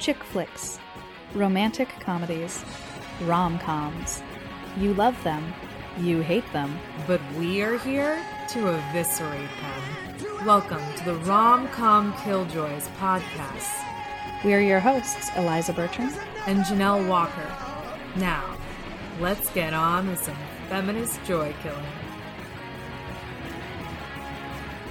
[0.00, 0.78] chick flicks,
[1.34, 2.64] romantic comedies,
[3.24, 4.22] rom coms.
[4.78, 5.52] You love them,
[5.98, 6.78] you hate them.
[7.06, 8.18] But we are here
[8.48, 10.46] to eviscerate them.
[10.46, 13.84] Welcome to the Rom Com Killjoys podcast.
[14.42, 16.10] We are your hosts, Eliza Bertram
[16.46, 17.54] and Janelle Walker.
[18.16, 18.56] Now,
[19.20, 20.38] let's get on with some
[20.70, 21.84] feminist joy killing.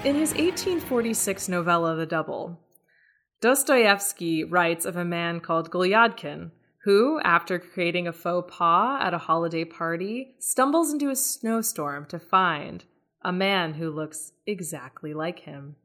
[0.04, 2.60] In his 1846 novella, The Double,
[3.42, 6.52] Dostoevsky writes of a man called Golyadkin,
[6.84, 12.20] who, after creating a faux pas at a holiday party, stumbles into a snowstorm to
[12.20, 12.84] find
[13.22, 15.76] a man who looks exactly like him.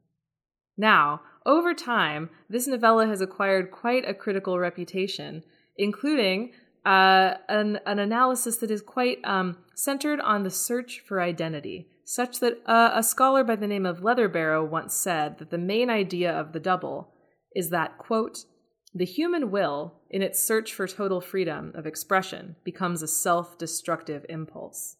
[0.77, 5.43] Now, over time, this novella has acquired quite a critical reputation,
[5.77, 6.51] including
[6.85, 12.39] uh, an, an analysis that is quite um, centered on the search for identity, such
[12.41, 16.31] that uh, a scholar by the name of Leatherbarrow once said that the main idea
[16.31, 17.14] of the double
[17.55, 18.45] is that, quote,
[18.93, 24.25] the human will, in its search for total freedom of expression, becomes a self destructive
[24.29, 24.97] impulse.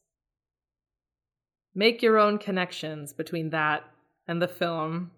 [1.73, 3.83] Make your own connections between that
[4.27, 5.11] and the film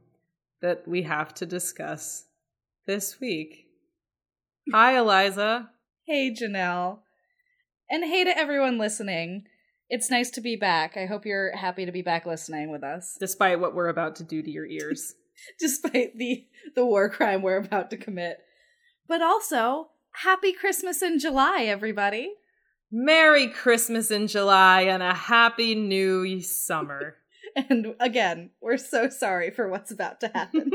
[0.61, 2.25] that we have to discuss
[2.85, 3.65] this week.
[4.73, 5.69] Hi, Eliza.
[6.05, 6.99] Hey, Janelle.
[7.89, 9.45] And hey to everyone listening.
[9.89, 10.97] It's nice to be back.
[10.97, 13.15] I hope you're happy to be back listening with us.
[13.19, 15.15] Despite what we're about to do to your ears.
[15.59, 18.39] Despite the the war crime we're about to commit.
[19.07, 22.33] But also, happy Christmas in July, everybody.
[22.91, 27.15] Merry Christmas in July and a happy new summer.
[27.69, 30.71] and again, we're so sorry for what's about to happen.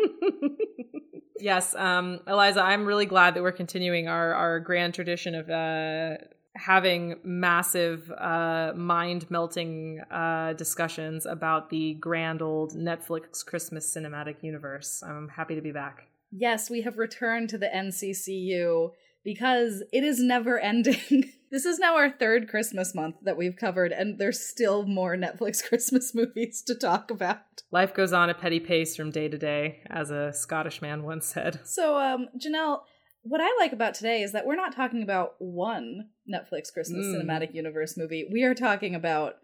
[1.40, 6.16] yes, um, Eliza, I'm really glad that we're continuing our, our grand tradition of uh,
[6.54, 15.02] having massive, uh, mind melting uh, discussions about the grand old Netflix Christmas cinematic universe.
[15.06, 16.08] I'm happy to be back.
[16.30, 18.90] Yes, we have returned to the NCCU
[19.24, 21.30] because it is never ending.
[21.50, 25.62] this is now our third Christmas month that we've covered, and there's still more Netflix
[25.68, 27.62] Christmas movies to talk about.
[27.70, 31.26] Life goes on a petty pace from day to day, as a Scottish man once
[31.26, 31.60] said.
[31.64, 32.80] So, um, Janelle,
[33.22, 37.14] what I like about today is that we're not talking about one Netflix Christmas mm.
[37.14, 38.28] cinematic universe movie.
[38.30, 39.36] We are talking about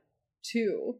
[0.42, 0.96] two.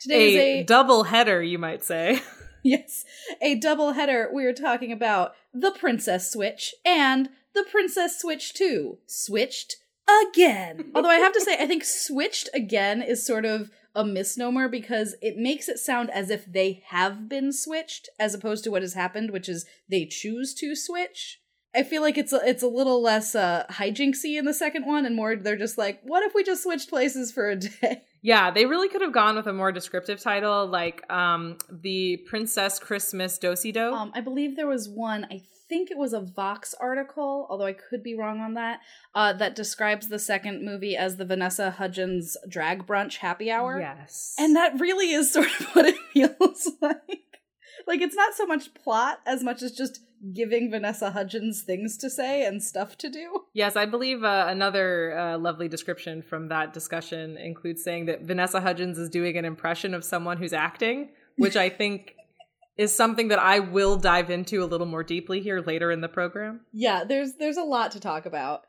[0.00, 2.22] Today a, is a double header, you might say.
[2.64, 3.04] yes,
[3.42, 4.30] a double header.
[4.32, 8.98] We are talking about The Princess Switch and The Princess Switch 2.
[9.06, 9.76] Switched
[10.08, 10.92] again.
[10.94, 15.16] Although I have to say, I think switched again is sort of a misnomer because
[15.20, 18.94] it makes it sound as if they have been switched as opposed to what has
[18.94, 21.40] happened, which is they choose to switch.
[21.78, 25.06] I feel like it's a, it's a little less uh, hijinksy in the second one,
[25.06, 28.02] and more they're just like, what if we just switched places for a day?
[28.20, 32.80] Yeah, they really could have gone with a more descriptive title, like um, the Princess
[32.80, 33.94] Christmas Dosey Do.
[33.94, 35.24] Um, I believe there was one.
[35.30, 38.80] I think it was a Vox article, although I could be wrong on that,
[39.14, 43.78] uh, that describes the second movie as the Vanessa Hudgens drag brunch happy hour.
[43.78, 47.38] Yes, and that really is sort of what it feels like.
[47.86, 50.00] Like it's not so much plot as much as just
[50.32, 53.44] giving Vanessa Hudgens things to say and stuff to do.
[53.52, 58.60] Yes, I believe uh, another uh, lovely description from that discussion includes saying that Vanessa
[58.60, 62.14] Hudgens is doing an impression of someone who's acting, which I think
[62.76, 66.08] is something that I will dive into a little more deeply here later in the
[66.08, 66.60] program.
[66.72, 68.62] Yeah, there's there's a lot to talk about.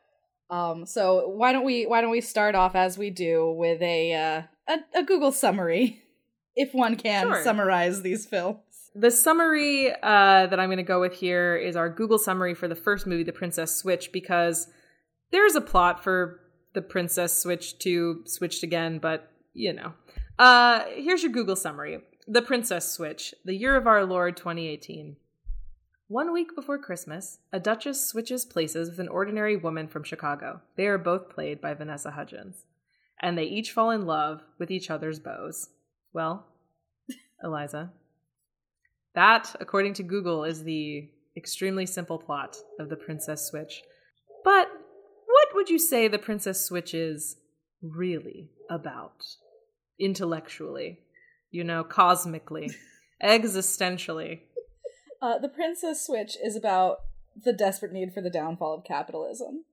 [0.50, 4.12] Um, so why don't we why don't we start off as we do with a
[4.14, 6.02] uh, a, a Google summary,
[6.56, 7.44] if one can sure.
[7.44, 8.58] summarize these films.
[8.94, 12.66] The summary uh, that I'm going to go with here is our Google summary for
[12.66, 14.66] the first movie, The Princess Switch, because
[15.30, 16.40] there's a plot for
[16.72, 19.92] The Princess Switch to Switched Again, but you know.
[20.38, 25.16] Uh, here's your Google summary The Princess Switch, the year of our Lord 2018.
[26.08, 30.62] One week before Christmas, a duchess switches places with an ordinary woman from Chicago.
[30.76, 32.66] They are both played by Vanessa Hudgens.
[33.22, 35.52] And they each fall in love with each other's beaux.
[36.12, 36.46] Well,
[37.44, 37.92] Eliza,
[39.14, 43.82] that, according to Google, is the extremely simple plot of The Princess Switch.
[44.44, 44.68] But
[45.26, 47.36] what would you say The Princess Switch is
[47.82, 49.24] really about?
[49.98, 51.00] Intellectually,
[51.50, 52.70] you know, cosmically,
[53.22, 54.40] existentially.
[55.20, 57.00] Uh, the Princess Switch is about
[57.44, 59.64] the desperate need for the downfall of capitalism.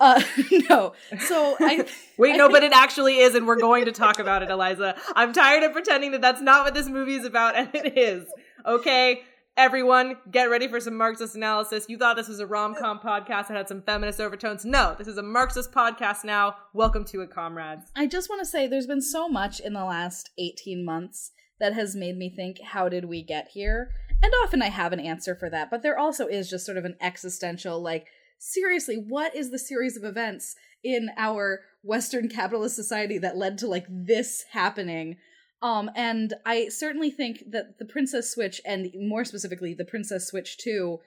[0.00, 0.22] Uh,
[0.70, 0.94] no.
[1.26, 1.86] So I
[2.18, 2.34] wait.
[2.34, 2.52] I no, think...
[2.52, 4.96] but it actually is, and we're going to talk about it, Eliza.
[5.14, 8.26] I'm tired of pretending that that's not what this movie is about, and it is.
[8.66, 9.22] Okay,
[9.56, 11.84] everyone, get ready for some Marxist analysis.
[11.88, 14.64] You thought this was a rom com podcast that had some feminist overtones.
[14.64, 16.56] No, this is a Marxist podcast now.
[16.72, 17.90] Welcome to it, comrades.
[17.94, 21.74] I just want to say, there's been so much in the last 18 months that
[21.74, 23.90] has made me think, how did we get here?
[24.22, 26.86] And often I have an answer for that, but there also is just sort of
[26.86, 28.06] an existential, like,
[28.40, 33.68] seriously, what is the series of events in our Western capitalist society that led to
[33.68, 35.16] like this happening?
[35.62, 40.56] Um, and I certainly think that the Princess Switch, and more specifically the Princess Switch
[40.58, 40.98] 2,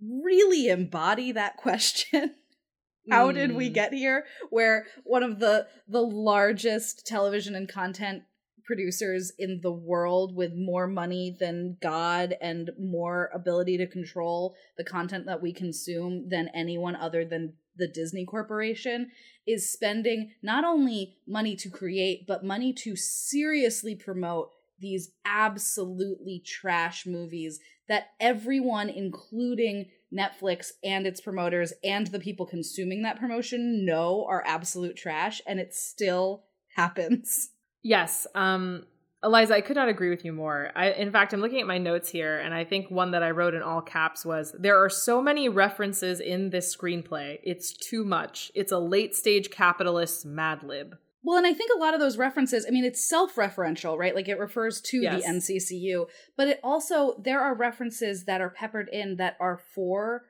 [0.00, 2.34] really embody that question.
[3.10, 3.74] How did we Mm.
[3.74, 4.24] get here?
[4.50, 8.24] Where one of the the largest television and content
[8.68, 14.84] producers in the world with more money than God and more ability to control the
[14.84, 19.10] content that we consume than anyone other than the Disney Corporation
[19.46, 27.06] is spending not only money to create, but money to seriously promote these absolutely trash
[27.06, 34.26] movies that everyone, including Netflix and its promoters and the people consuming that promotion, know
[34.28, 36.44] are absolute trash, and it still
[36.76, 37.48] happens.
[37.82, 38.26] Yes.
[38.34, 38.84] Um,
[39.22, 40.70] Eliza, I could not agree with you more.
[40.76, 43.30] I, in fact, I'm looking at my notes here, and I think one that I
[43.30, 47.38] wrote in all caps was There are so many references in this screenplay.
[47.42, 48.52] It's too much.
[48.54, 50.96] It's a late stage capitalist mad lib.
[51.24, 54.14] Well, and I think a lot of those references, I mean, it's self referential, right?
[54.14, 55.22] Like it refers to Yes.
[55.22, 60.22] the NCCU, but it also, there are references that are peppered in that are for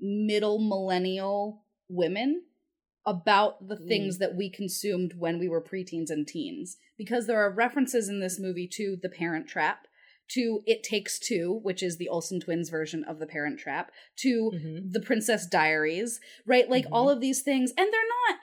[0.00, 2.42] middle millennial women
[3.06, 6.76] about the things that we consumed when we were preteens and teens.
[6.96, 9.86] Because there are references in this movie to The Parent Trap,
[10.28, 14.52] to It Takes Two, which is the Olsen twins version of The Parent Trap, to
[14.54, 14.92] Mhm.
[14.92, 16.68] The Princess Diaries, right?
[16.68, 16.92] Like Mhm.
[16.92, 17.70] all of these things.
[17.70, 18.38] And they're not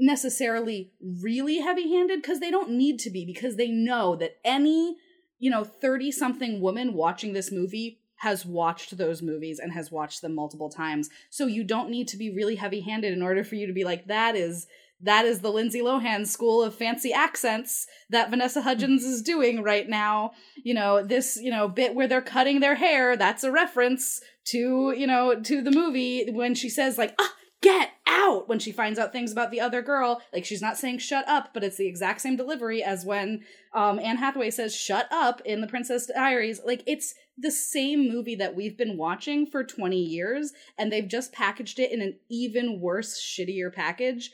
[0.00, 4.96] necessarily really heavy handed because they don't need to be, because they know that any,
[5.38, 10.22] you know, 30 something woman watching this movie has watched those movies and has watched
[10.22, 11.08] them multiple times.
[11.30, 13.84] So you don't need to be really heavy handed in order for you to be
[13.84, 14.66] like, that is.
[15.00, 19.88] That is the Lindsay Lohan school of fancy accents that Vanessa Hudgens is doing right
[19.88, 20.32] now.
[20.56, 24.92] You know, this, you know, bit where they're cutting their hair, that's a reference to,
[24.96, 28.98] you know, to the movie when she says, like, ah, get out when she finds
[28.98, 30.20] out things about the other girl.
[30.32, 33.44] Like she's not saying shut up, but it's the exact same delivery as when
[33.74, 36.60] um Anne Hathaway says shut up in the Princess Diaries.
[36.64, 41.32] Like it's the same movie that we've been watching for 20 years and they've just
[41.32, 44.30] packaged it in an even worse shittier package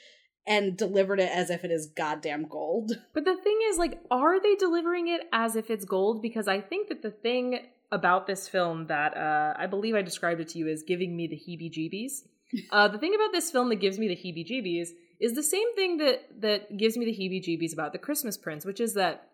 [0.47, 2.93] and delivered it as if it is goddamn gold.
[3.15, 6.21] But the thing is, like, are they delivering it as if it's gold?
[6.21, 7.61] Because I think that the thing
[7.93, 11.27] about this film that uh, I believe I described it to you as giving me
[11.27, 12.27] the heebie jeebies.
[12.71, 14.89] Uh, the thing about this film that gives me the heebie jeebies
[15.21, 18.65] is the same thing that that gives me the heebie jeebies about the Christmas Prince,
[18.65, 19.29] which is that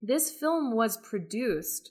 [0.00, 1.90] this film was produced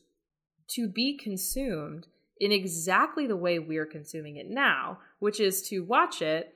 [0.69, 2.07] to be consumed
[2.39, 6.54] in exactly the way we're consuming it now, which is to watch it,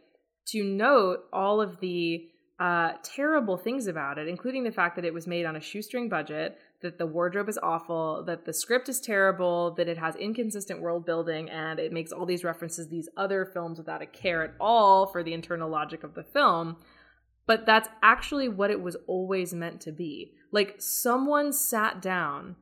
[0.48, 2.28] to note all of the
[2.60, 6.10] uh, terrible things about it, including the fact that it was made on a shoestring
[6.10, 10.82] budget, that the wardrobe is awful, that the script is terrible, that it has inconsistent
[10.82, 14.54] world building, and it makes all these references these other films without a care at
[14.60, 16.78] all for the internal logic of the film.
[17.48, 20.34] But that's actually what it was always meant to be.
[20.52, 22.58] Like, someone sat down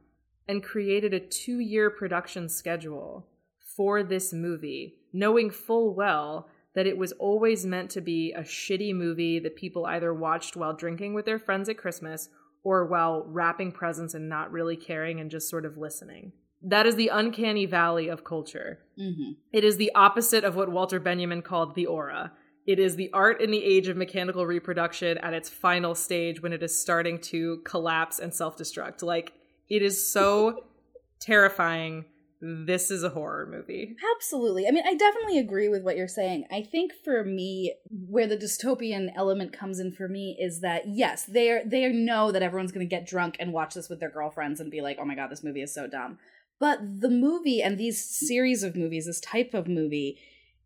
[0.47, 3.27] and created a two year production schedule
[3.75, 8.93] for this movie, knowing full well that it was always meant to be a shitty
[8.93, 12.29] movie that people either watched while drinking with their friends at Christmas
[12.65, 16.33] or while wrapping presents and not really caring and just sort of listening.
[16.63, 18.79] That is the uncanny valley of culture.
[18.99, 19.33] Mm-hmm.
[19.53, 22.31] It is the opposite of what Walter Benjamin called the aura.
[22.65, 26.53] It is the art in the age of mechanical reproduction at its final stage when
[26.53, 29.03] it is starting to collapse and self destruct.
[29.03, 29.33] Like,
[29.69, 30.65] it is so
[31.19, 32.05] terrifying.
[32.47, 33.95] This is a horror movie.
[34.15, 34.67] Absolutely.
[34.67, 36.45] I mean, I definitely agree with what you're saying.
[36.51, 41.25] I think for me, where the dystopian element comes in for me is that yes,
[41.25, 44.11] they are they know that everyone's going to get drunk and watch this with their
[44.11, 46.19] girlfriends and be like, "Oh my god, this movie is so dumb."
[46.59, 50.19] But the movie and these series of movies, this type of movie,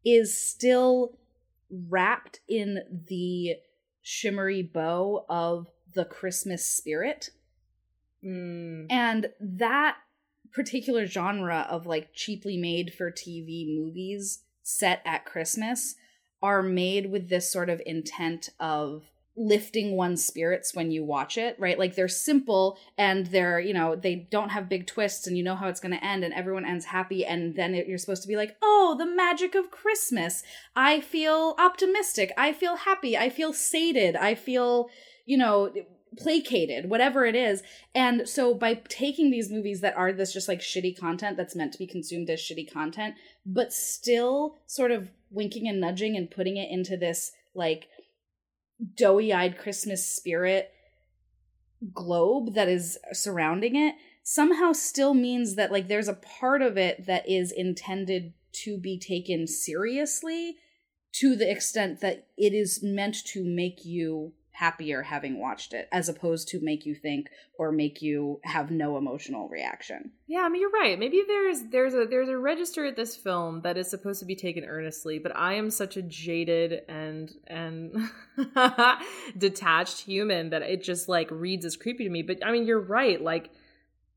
[0.04, 1.18] is still
[1.72, 3.56] wrapped in the
[4.02, 7.30] shimmery bow of the Christmas spirit.
[8.22, 8.88] Mm.
[8.90, 9.96] And that
[10.52, 15.96] particular genre of like cheaply made for TV movies set at Christmas
[16.42, 19.04] are made with this sort of intent of
[19.36, 21.80] lifting one's spirits when you watch it, right?
[21.80, 25.56] Like they're simple and they're, you know, they don't have big twists and you know
[25.56, 28.28] how it's going to end and everyone ends happy and then it, you're supposed to
[28.28, 30.44] be like, "Oh, the magic of Christmas.
[30.76, 32.34] I feel optimistic.
[32.38, 33.18] I feel happy.
[33.18, 34.18] I feel sated.
[34.18, 34.90] I feel,
[35.26, 35.72] you know,
[36.18, 37.62] placated, whatever it is.
[37.94, 41.72] And so by taking these movies that are this just like shitty content that's meant
[41.74, 46.58] to be consumed as shitty content, but still sort of winking and nudging and putting
[46.58, 47.88] it into this like
[48.96, 50.72] doughy eyed Christmas spirit
[51.94, 57.06] globe that is surrounding it somehow still means that like there's a part of it
[57.06, 60.58] that is intended to be taken seriously
[61.12, 66.10] to the extent that it is meant to make you happier having watched it as
[66.10, 70.12] opposed to make you think or make you have no emotional reaction.
[70.28, 71.00] Yeah, I mean you're right.
[71.00, 74.36] Maybe there's there's a there's a register at this film that is supposed to be
[74.36, 78.10] taken earnestly, but I am such a jaded and and
[79.38, 82.22] detached human that it just like reads as creepy to me.
[82.22, 83.22] But I mean you're right.
[83.22, 83.52] Like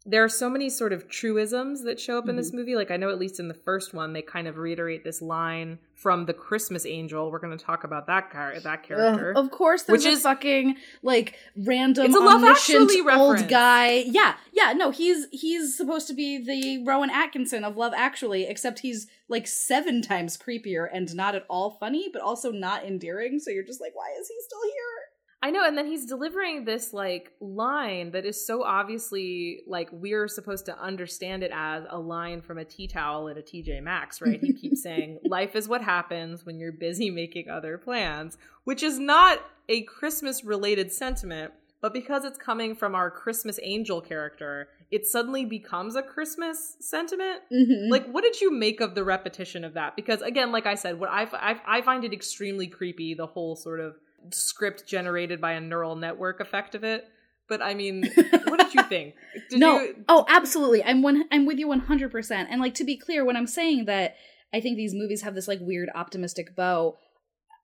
[0.04, 2.38] there are so many sort of truisms that show up in mm-hmm.
[2.38, 2.74] this movie.
[2.74, 5.78] Like I know at least in the first one, they kind of reiterate this line
[5.94, 7.30] from the Christmas Angel.
[7.30, 9.86] We're going to talk about that car- that character, uh, of course.
[9.86, 14.04] Which is fucking like random, it's a Love Actually old guy.
[14.06, 14.72] Yeah, yeah.
[14.72, 19.46] No, he's he's supposed to be the Rowan Atkinson of Love Actually, except he's like
[19.46, 23.38] seven times creepier and not at all funny, but also not endearing.
[23.38, 25.11] So you're just like, why is he still here?
[25.44, 30.28] I know, and then he's delivering this like line that is so obviously like we're
[30.28, 34.20] supposed to understand it as a line from a tea towel at a TJ Maxx,
[34.20, 34.40] right?
[34.40, 39.00] He keeps saying, "Life is what happens when you're busy making other plans," which is
[39.00, 45.06] not a Christmas related sentiment, but because it's coming from our Christmas angel character, it
[45.06, 47.40] suddenly becomes a Christmas sentiment.
[47.52, 47.90] Mm-hmm.
[47.90, 49.96] Like, what did you make of the repetition of that?
[49.96, 53.14] Because again, like I said, what I I, I find it extremely creepy.
[53.14, 53.96] The whole sort of
[54.30, 57.06] script generated by a neural network effect of it.
[57.48, 58.04] But I mean,
[58.44, 59.14] what did you think?
[59.50, 60.04] Did no, you...
[60.08, 60.82] oh, absolutely.
[60.84, 61.24] I'm one.
[61.30, 62.10] I'm with you 100.
[62.10, 64.16] percent And like to be clear, when I'm saying that,
[64.54, 66.96] I think these movies have this like weird optimistic bow.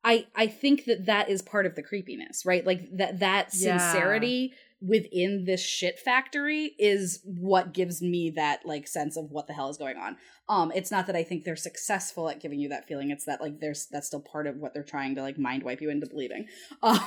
[0.04, 2.66] I I think that that is part of the creepiness, right?
[2.66, 4.58] Like that that sincerity yeah.
[4.80, 9.68] Within this shit factory is what gives me that like sense of what the hell
[9.68, 10.16] is going on.
[10.48, 13.10] Um, it's not that I think they're successful at giving you that feeling.
[13.10, 15.80] It's that like there's that's still part of what they're trying to like mind wipe
[15.80, 16.46] you into believing.
[16.80, 17.00] Um,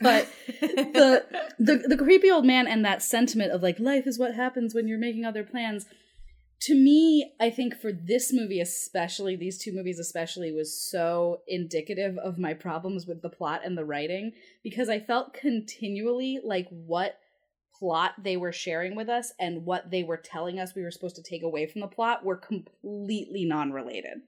[0.00, 0.28] but
[0.60, 1.24] the
[1.58, 4.88] the the creepy old man and that sentiment of like life is what happens when
[4.88, 5.86] you're making other plans.
[6.64, 12.16] To me, I think for this movie especially, these two movies especially, was so indicative
[12.16, 17.18] of my problems with the plot and the writing because I felt continually like what
[17.78, 21.16] plot they were sharing with us and what they were telling us we were supposed
[21.16, 24.22] to take away from the plot were completely non-related.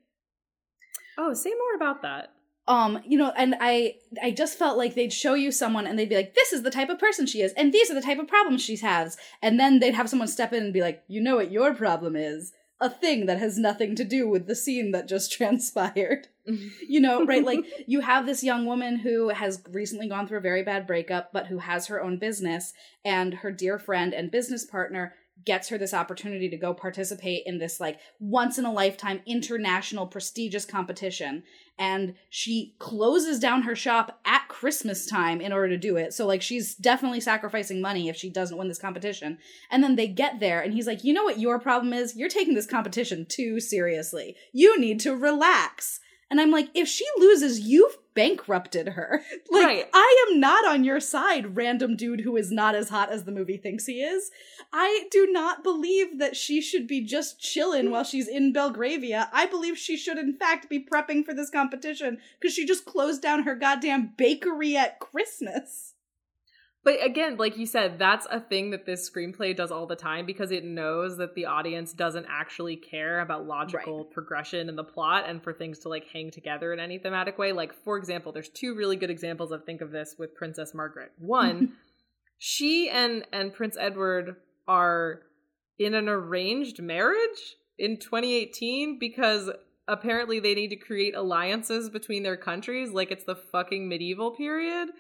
[1.17, 2.33] Oh, say more about that.
[2.69, 6.09] Um, you know, and I I just felt like they'd show you someone and they'd
[6.09, 8.19] be like, this is the type of person she is, and these are the type
[8.19, 9.17] of problems she has.
[9.41, 12.17] And then they'd have someone step in and be like, you know what your problem
[12.17, 12.53] is?
[12.81, 16.29] A thing that has nothing to do with the scene that just transpired.
[16.89, 17.45] you know, right?
[17.45, 21.33] Like you have this young woman who has recently gone through a very bad breakup,
[21.33, 22.73] but who has her own business,
[23.05, 25.15] and her dear friend and business partner
[25.45, 30.07] gets her this opportunity to go participate in this like once in a lifetime international
[30.07, 31.43] prestigious competition.
[31.79, 36.15] And she closes down her shop at christmas time in order to do it.
[36.15, 39.39] So like she's definitely sacrificing money if she doesn't win this competition.
[39.71, 42.17] And then they get there and he's like you know what your problem is?
[42.17, 44.37] You're taking this competition too seriously.
[44.53, 46.01] You need to relax.
[46.31, 49.23] And I'm like, if she loses, you've bankrupted her.
[49.49, 49.89] Like, right.
[49.95, 53.33] I am not on your side, random dude who is not as hot as the
[53.33, 54.31] movie thinks he is.
[54.73, 59.31] I do not believe that she should be just chilling while she's in Belgravia.
[59.33, 63.23] I believe she should, in fact, be prepping for this competition because she just closed
[63.23, 65.95] down her goddamn bakery at Christmas.
[66.87, 70.25] But again, like you said, that's a thing that this screenplay does all the time
[70.25, 74.11] because it knows that the audience doesn't actually care about logical right.
[74.13, 77.51] progression in the plot and for things to like hang together in any thematic way.
[77.51, 81.11] Like, for example, there's two really good examples of think of this with Princess Margaret.
[81.19, 81.73] One,
[82.39, 84.37] she and and Prince Edward
[84.69, 85.23] are
[85.81, 89.51] in an arranged marriage in 2018 because
[89.89, 94.91] apparently they need to create alliances between their countries like it's the fucking medieval period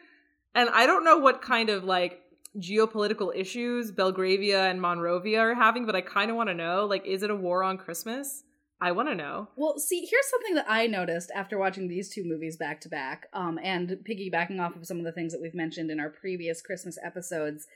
[0.56, 2.22] and I don't know what kind of like
[2.58, 7.06] geopolitical issues Belgravia and Monrovia are having, but I kind of want to know like,
[7.06, 8.42] is it a war on Christmas?
[8.80, 9.48] I want to know.
[9.56, 13.26] Well, see, here's something that I noticed after watching these two movies back to back,
[13.32, 16.60] um, and piggybacking off of some of the things that we've mentioned in our previous
[16.60, 17.66] Christmas episodes.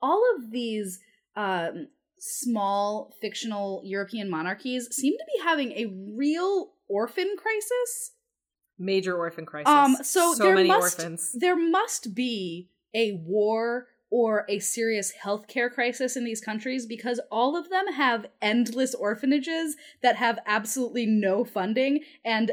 [0.00, 1.00] All of these
[1.36, 1.88] um,
[2.18, 8.12] small fictional European monarchies seem to be having a real orphan crisis
[8.78, 9.68] major orphan crisis.
[9.68, 11.32] Um, so, so there must orphans.
[11.32, 17.56] there must be a war or a serious healthcare crisis in these countries because all
[17.56, 22.52] of them have endless orphanages that have absolutely no funding and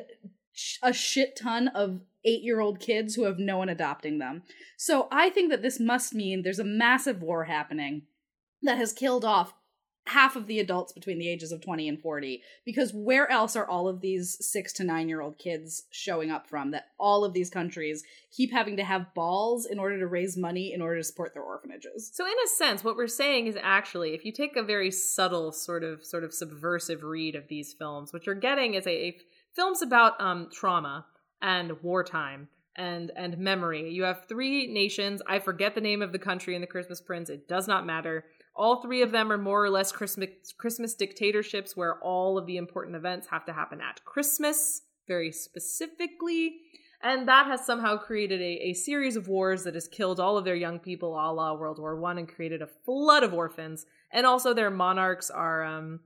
[0.82, 4.44] a shit ton of eight year old kids who have no one adopting them.
[4.78, 8.04] So I think that this must mean there's a massive war happening
[8.62, 9.54] that has killed off
[10.06, 13.68] half of the adults between the ages of 20 and 40 because where else are
[13.68, 17.34] all of these 6 to 9 year old kids showing up from that all of
[17.34, 21.04] these countries keep having to have balls in order to raise money in order to
[21.04, 24.56] support their orphanages So in a sense, what we're saying is actually, if you take
[24.56, 28.74] a very subtle sort of sort of subversive read of these films, what you're getting
[28.74, 29.18] is a, a
[29.56, 31.06] films about um, trauma
[31.42, 33.92] and wartime and and memory.
[33.92, 35.22] You have three nations.
[35.28, 37.30] I forget the name of the country in the Christmas Prince.
[37.30, 38.26] It does not matter.
[38.56, 42.58] All three of them are more or less Christmas Christmas dictatorships where all of the
[42.58, 46.58] important events have to happen at Christmas, very specifically.
[47.02, 50.46] And that has somehow created a, a series of wars that has killed all of
[50.46, 53.86] their young people a la World War One and created a flood of orphans.
[54.12, 56.00] And also their monarchs are um,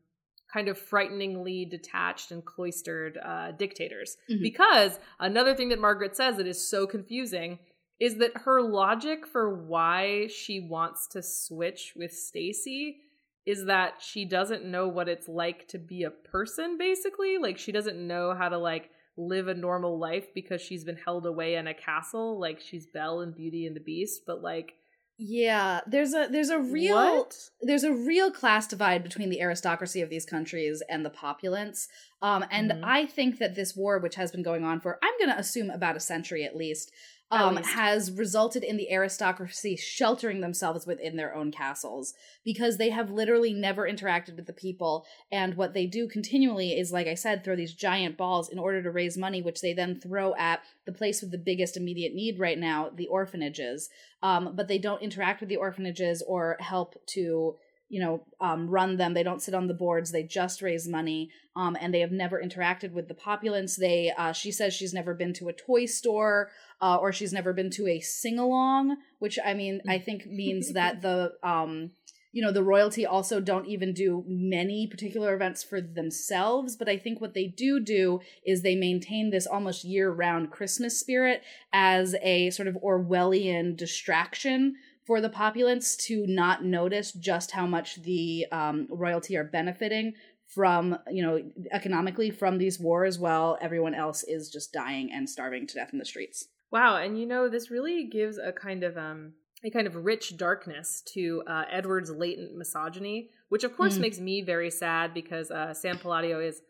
[0.51, 4.17] kind of frighteningly detached and cloistered uh, dictators.
[4.29, 4.41] Mhm.
[4.41, 7.59] Because another thing that Margaret says that is so confusing
[7.99, 12.97] is that her logic for why she wants to switch with Stacy
[13.45, 17.71] is that she doesn't know what it's like to be a person basically like she
[17.71, 21.65] doesn't know how to like live a normal life because she's been held away in
[21.65, 24.73] a castle like she's Belle in Beauty and the Beast but like
[25.17, 27.35] yeah there's a there's a real what?
[27.61, 31.87] there's a real class divide between the aristocracy of these countries and the populace.
[32.21, 32.81] Um, and Mhm.
[32.83, 35.69] I think that this war, which has been going on for, I'm going to assume
[35.71, 36.91] about a century at least,
[37.29, 42.13] um, has resulted in the aristocracy sheltering themselves within their own castles
[42.45, 45.05] because they have literally never interacted with the people.
[45.31, 48.81] And what they do continually is, like I said, throw these giant balls in order
[48.81, 52.39] to raise money, which they then throw at the place with the biggest immediate need
[52.39, 53.89] right now, the orphanages.
[54.23, 57.55] Um, but they don't interact with the orphanages or help to
[57.89, 59.13] you know um, run them.
[59.13, 60.11] They don't sit on the boards.
[60.11, 63.75] They just raise money um, and they have never interacted with the populace.
[63.75, 66.49] They uh, she says she's never been to a toy store
[66.81, 71.01] uh, or she's never been to a sing-along which i mean i think means that
[71.01, 71.91] the um,
[72.31, 76.75] you know the royalty also don't even do many particular events for themselves.
[76.75, 81.41] But i think what they do do is they maintain this almost year-round christmas spirit
[81.73, 84.75] as a sort of orwellian distraction
[85.07, 90.13] for the populace to not notice just how much the um, royalty are benefiting
[90.53, 95.65] from you know economically from these wars while everyone else is just dying and starving
[95.67, 98.97] to death in the streets Wow, and you know this really gives a kind of
[98.97, 104.01] um a kind of rich darkness to uh, Edward's latent misogyny, which of course Mm.
[104.01, 106.61] makes me very sad because uh, Sam Palladio is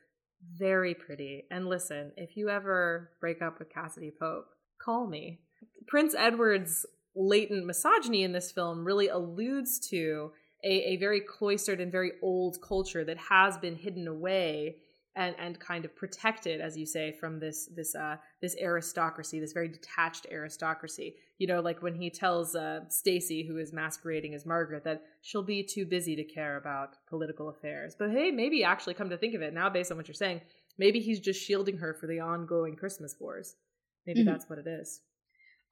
[0.58, 1.46] very pretty.
[1.52, 4.46] And listen, if you ever break up with Cassadee Pope,
[4.80, 5.42] call me.
[5.88, 6.86] Prince Edward's
[7.18, 10.32] latent misogyny in this film really alludes to
[10.64, 14.78] a, a very cloistered and very old culture that has been hidden away
[15.16, 19.52] and and kind of protected, as you say, from this this uh this aristocracy, this
[19.54, 21.16] very detached aristocracy.
[21.40, 25.44] You know, like when he tells uh, Stacy, who is masquerading as Margaret, that she'll
[25.44, 27.96] be too busy to care about political affairs.
[27.98, 30.42] But hey, maybe actually come to think of it now, based on what you're saying,
[30.78, 33.56] maybe he's just shielding her for the ongoing Christmas wars.
[34.06, 34.26] Maybe Mhm.
[34.26, 35.02] that's what it is.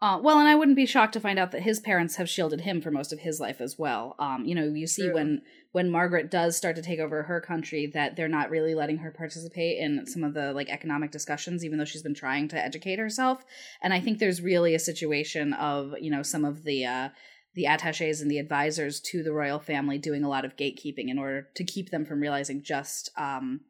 [0.01, 2.61] Uh, well, and I wouldn't be shocked to find out that his parents have shielded
[2.61, 4.15] him for most of his life as well.
[4.19, 5.13] Um, you know, you see True.
[5.13, 8.97] when when Margaret does start to take over her country that they're not really letting
[8.97, 12.57] her participate in some of the like economic discussions, even though she's been trying to
[12.57, 13.43] educate herself.
[13.81, 17.09] And I think there's really a situation of you know some of the uh,
[17.53, 21.17] the attaches and the advisors to the royal family doing a lot of gatekeeping in
[21.17, 23.61] order to keep them from realizing just um,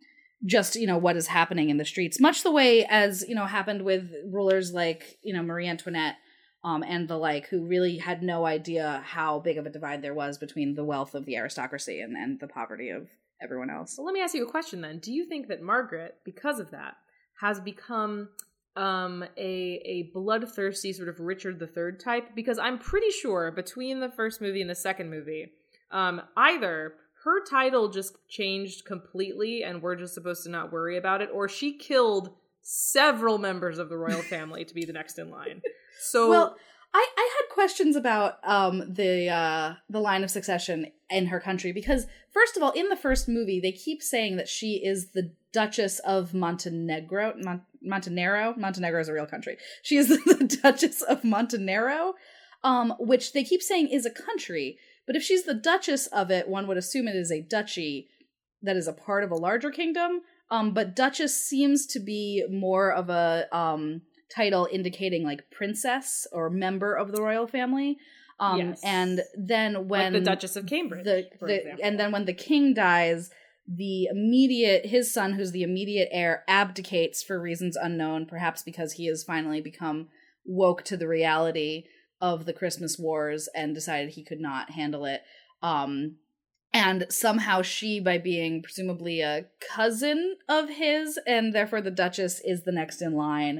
[0.45, 3.45] just you know what is happening in the streets much the way as you know
[3.45, 6.15] happened with rulers like you know marie antoinette
[6.63, 10.13] um, and the like who really had no idea how big of a divide there
[10.13, 13.07] was between the wealth of the aristocracy and, and the poverty of
[13.41, 14.99] everyone else So let me ask you a question then.
[14.99, 16.95] Do you think that Margaret, because of that,
[17.39, 18.29] has become
[18.75, 22.35] um, a a bloodthirsty sort of Richard III type?
[22.35, 25.51] Because I'm pretty sure between the first movie and the second movie,
[25.91, 26.93] um, either
[27.25, 31.49] her title just changed completely and we're just supposed to not worry about it, or
[31.49, 32.29] she killed
[32.61, 35.61] several members of the royal family to be the next in line.
[35.99, 36.55] So well
[36.93, 41.73] I, I had questions about um, the uh, the line of succession in her country
[41.73, 45.33] because first of all in the first movie they keep saying that she is the
[45.51, 49.57] duchess of montenegro Mon- montenegro montenegro is a real country.
[49.81, 52.13] She is the duchess of montenegro
[52.63, 56.47] um, which they keep saying is a country but if she's the duchess of it
[56.47, 58.07] one would assume it is a duchy
[58.61, 62.91] that is a part of a larger kingdom um, but duchess seems to be more
[62.91, 64.01] of a um,
[64.33, 67.97] title indicating like princess or member of the royal family.
[68.39, 68.81] Um, Yes.
[68.83, 71.85] And then when like the Duchess of Cambridge, the, for the example.
[71.85, 73.29] and then when the king dies,
[73.67, 79.07] the immediate his son, who's the immediate heir, abdicates for reasons unknown, perhaps because he
[79.07, 80.09] has finally become
[80.45, 81.85] woke to the reality
[82.29, 85.21] of the Christmas wars and decided he could not handle it.
[85.61, 85.91] Um,
[86.73, 92.63] and somehow she, by being presumably a cousin of his, and therefore the Duchess is
[92.63, 93.57] the next in line.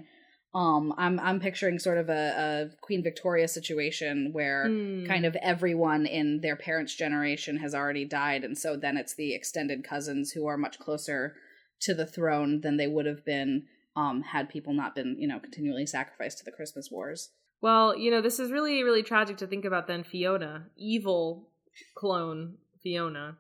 [0.53, 5.05] Um, I'm I'm picturing sort of a, a Queen Victoria situation where Hmm.
[5.05, 9.35] kind of everyone in their parents' generation has already died, and so then it's the
[9.35, 11.35] extended cousins who are much closer
[11.81, 13.51] to the throne than they would have been
[13.95, 17.29] um, had people not been, you know, continually sacrificed to the Christmas wars.
[17.61, 21.49] Well, you know, this is really, really tragic to think about then Fiona, evil
[21.95, 23.37] clone Fiona,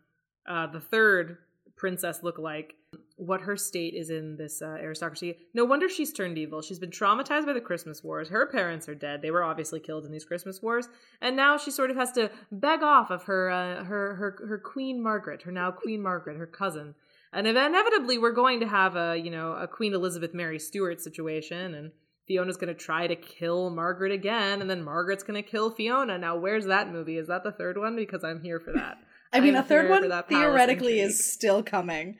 [0.47, 1.37] uh, the third
[1.75, 2.71] princess lookalike,
[3.17, 5.37] what her state is in this uh, aristocracy.
[5.53, 6.61] No wonder she's turned evil.
[6.61, 8.29] She's been traumatized by the Christmas wars.
[8.29, 9.21] Her parents are dead.
[9.21, 10.87] They were obviously killed in these Christmas wars.
[11.21, 14.57] And now she sort of has to beg off of her, uh, her, her, her
[14.57, 16.95] Queen Margaret, her now Queen Margaret, her cousin.
[17.33, 21.73] And inevitably, we're going to have a, you know, a Queen Elizabeth Mary Stuart situation,
[21.73, 21.91] and
[22.27, 26.17] Fiona's going to try to kill Margaret again, and then Margaret's going to kill Fiona.
[26.17, 27.17] Now, where's that movie?
[27.17, 27.95] Is that the third one?
[27.95, 28.97] Because I'm here for that.
[29.33, 32.17] I mean, I'm a third one theoretically is still coming.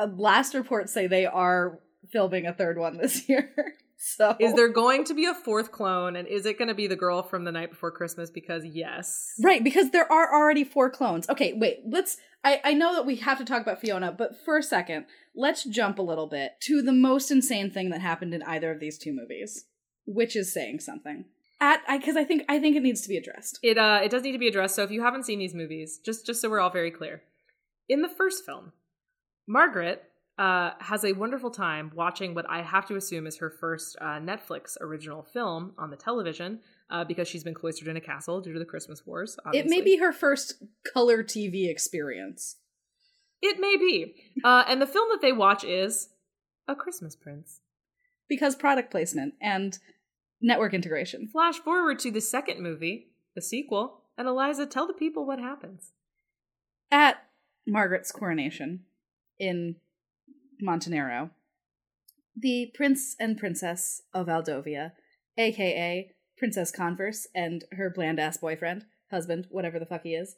[0.00, 1.80] Uh, last reports say they are
[2.12, 3.52] filming a third one this year.
[3.96, 6.86] so Is there going to be a fourth clone, and is it going to be
[6.86, 8.30] the girl from the night before Christmas?
[8.30, 11.28] Because yes, right because there are already four clones.
[11.28, 11.80] Okay, wait.
[11.86, 12.18] Let's.
[12.44, 15.64] I I know that we have to talk about Fiona, but for a second, let's
[15.64, 18.98] jump a little bit to the most insane thing that happened in either of these
[18.98, 19.66] two movies,
[20.06, 21.26] which is saying something.
[21.60, 23.58] At because I think I think it needs to be addressed.
[23.62, 24.74] it uh it does need to be addressed.
[24.74, 27.22] So if you haven't seen these movies, just just so we're all very clear,
[27.88, 28.72] in the first film,
[29.46, 30.04] Margaret
[30.38, 34.18] uh, has a wonderful time watching what I have to assume is her first uh,
[34.18, 38.52] Netflix original film on the television uh, because she's been cloistered in a castle due
[38.52, 39.36] to the Christmas wars.
[39.52, 42.56] It may be her first color TV experience.
[43.42, 44.14] It may be.
[44.44, 46.08] Uh, and the film that they watch is
[46.68, 47.60] A Christmas Prince.
[48.28, 49.78] because product placement and
[50.40, 51.28] network integration.
[51.28, 55.92] Flash forward to the second movie, the sequel, and Eliza, tell the people what happens.
[56.90, 57.24] At
[57.66, 58.80] Margaret's coronation
[59.38, 59.76] in
[60.60, 61.30] Montenaro,
[62.36, 64.92] the prince and princess of Aldovia,
[65.38, 70.34] aka Princess Converse, and her bland ass boyfriend, husband, whatever the fuck he is,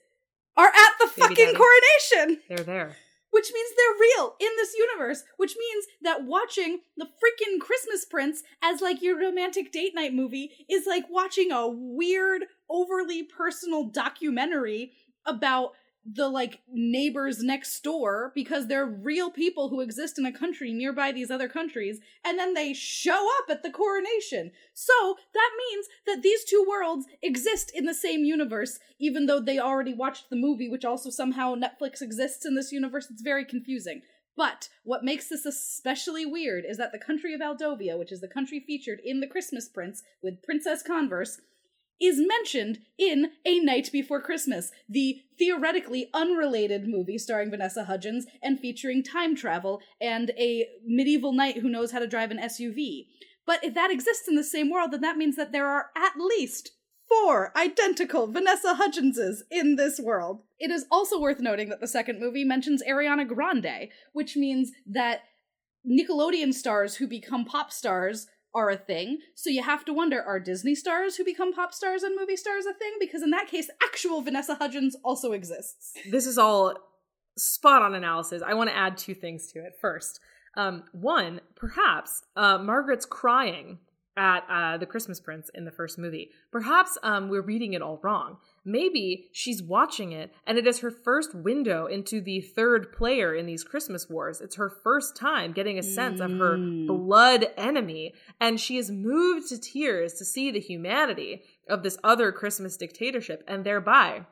[0.57, 1.57] are at the Baby fucking daddy.
[1.57, 2.43] coronation!
[2.49, 2.97] They're there.
[3.31, 8.43] Which means they're real in this universe, which means that watching the freaking Christmas Prince
[8.63, 14.93] as like your romantic date night movie is like watching a weird, overly personal documentary
[15.25, 15.71] about
[16.05, 21.13] the like neighbors next door because they're real people who exist in a country nearby
[21.13, 24.51] these other countries and then they show up at the coronation.
[24.75, 29.59] So that means that these two worlds exist in the same universe even though they
[29.59, 33.09] already watched the movie which also somehow Netflix exists in this universe.
[33.11, 34.03] It's very confusing.
[34.37, 38.29] But what makes this especially weird is that the country of Aldovia, which is the
[38.29, 41.41] country featured in The Christmas Prince with Princess Converse,
[42.03, 48.59] is mentioned in A Night Before Christmas, the theoretically unrelated movie starring Vanessa Hudgens and
[48.59, 53.07] featuring time travel and a medieval knight who knows how to drive an SUV.
[53.47, 56.15] But if that exists in the same world, then that means that there are at
[56.19, 56.73] least
[57.09, 60.43] four identical Vanessa Hudgenses in this world.
[60.59, 65.23] It is also worth noting that the second movie mentions Ariana Grande, which means that
[65.87, 69.19] Nickelodeon stars who become pop stars are a thing.
[69.35, 72.67] So you have to wonder are Disney stars who become pop stars and movie stars
[72.67, 72.93] a thing?
[73.01, 75.95] Because in that case, actual Vanessa Hudgens also exists.
[76.11, 76.75] This is all
[77.37, 78.43] spot on analysis.
[78.47, 79.73] I want to add two things to it.
[79.81, 80.21] First,
[80.57, 83.79] um, one, perhaps uh, Margaret's crying
[84.17, 86.31] at uh, the Christmas Prince in the first movie.
[86.51, 88.37] Perhaps um, we're reading it all wrong.
[88.65, 93.47] Maybe she's watching it and it is her first window into the third player in
[93.47, 94.41] these Christmas wars.
[94.41, 96.87] It's her first time getting a sense of her Mm.
[96.87, 102.31] blood enemy, and she is moved to tears to see the humanity of this other
[102.31, 104.27] Christmas dictatorship, and thereby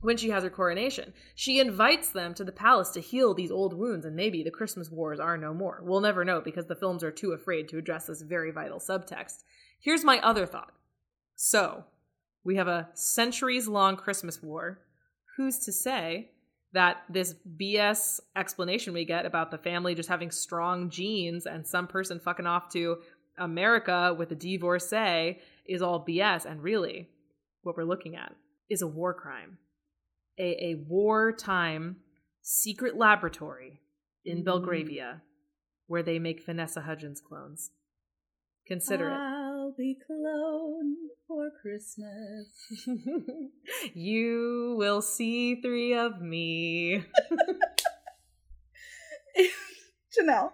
[0.00, 1.12] when she has her coronation.
[1.34, 4.90] She invites them to the palace to heal these old wounds, and maybe the Christmas
[4.90, 5.80] wars are no more.
[5.82, 9.42] We'll never know because the films are too afraid to address this very vital subtext.
[9.80, 10.72] Here's my other thought.
[11.34, 11.84] So,
[12.48, 14.80] we have a centuries long Christmas war.
[15.36, 16.30] Who's to say
[16.72, 21.86] that this BS explanation we get about the family just having strong genes and some
[21.86, 22.96] person fucking off to
[23.36, 26.46] America with a divorcee is all BS?
[26.46, 27.10] And really,
[27.64, 28.34] what we're looking at
[28.70, 29.58] is a war crime
[30.38, 31.96] a, a wartime
[32.40, 33.82] secret laboratory
[34.24, 34.44] in Mm.
[34.44, 35.20] Belgravia
[35.86, 37.72] where they make Vanessa Hudgens clones.
[38.66, 42.48] Consider I'll be cloned for Christmas.
[43.94, 47.04] you will see three of me.
[50.18, 50.52] Janelle.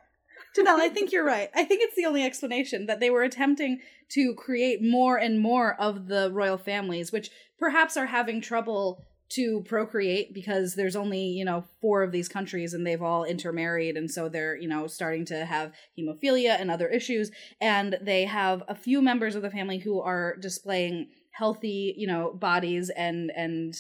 [0.58, 1.48] Janelle, I think you're right.
[1.54, 5.80] I think it's the only explanation that they were attempting to create more and more
[5.80, 11.44] of the royal families, which perhaps are having trouble to procreate because there's only you
[11.44, 13.96] know four of these countries and they've all intermarried.
[13.96, 17.30] And so they're you know starting to have hemophilia and other issues.
[17.60, 22.32] And they have a few members of the family who are displaying healthy you know
[22.32, 23.74] bodies and and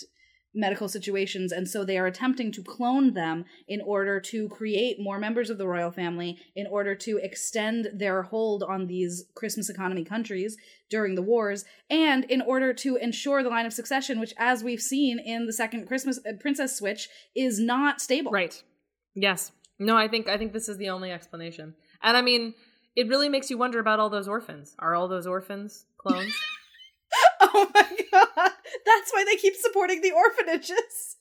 [0.54, 5.18] medical situations and so they are attempting to clone them in order to create more
[5.18, 10.04] members of the royal family in order to extend their hold on these christmas economy
[10.04, 10.56] countries
[10.88, 14.80] during the wars and in order to ensure the line of succession which as we've
[14.80, 18.30] seen in the second christmas uh, princess switch is not stable.
[18.30, 18.62] Right.
[19.14, 19.52] Yes.
[19.78, 21.74] No i think i think this is the only explanation.
[22.02, 22.54] And i mean
[22.96, 24.76] it really makes you wonder about all those orphans.
[24.78, 26.34] Are all those orphans clones
[27.54, 28.50] oh my god
[28.84, 31.16] that's why they keep supporting the orphanages.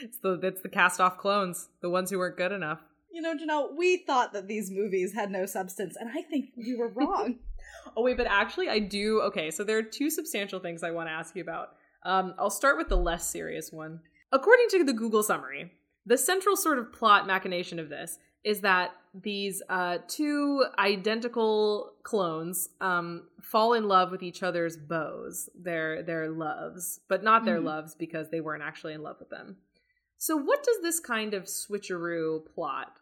[0.00, 2.80] It's the it's the cast off clones, the ones who weren't good enough.
[3.10, 6.74] You know, Janelle, we thought that these movies had no substance, and I think we
[6.76, 7.36] were wrong.
[7.96, 9.20] oh wait, but actually, I do.
[9.22, 11.70] Okay, so there are two substantial things I want to ask you about.
[12.04, 14.00] Um, I'll start with the less serious one.
[14.32, 15.72] According to the Google summary,
[16.04, 22.68] the central sort of plot machination of this is that these uh, two identical clones
[22.80, 27.66] um, fall in love with each other's bows, their their loves, but not their mm-hmm.
[27.66, 29.56] loves because they weren't actually in love with them.
[30.16, 32.92] So, what does this kind of switcheroo plot?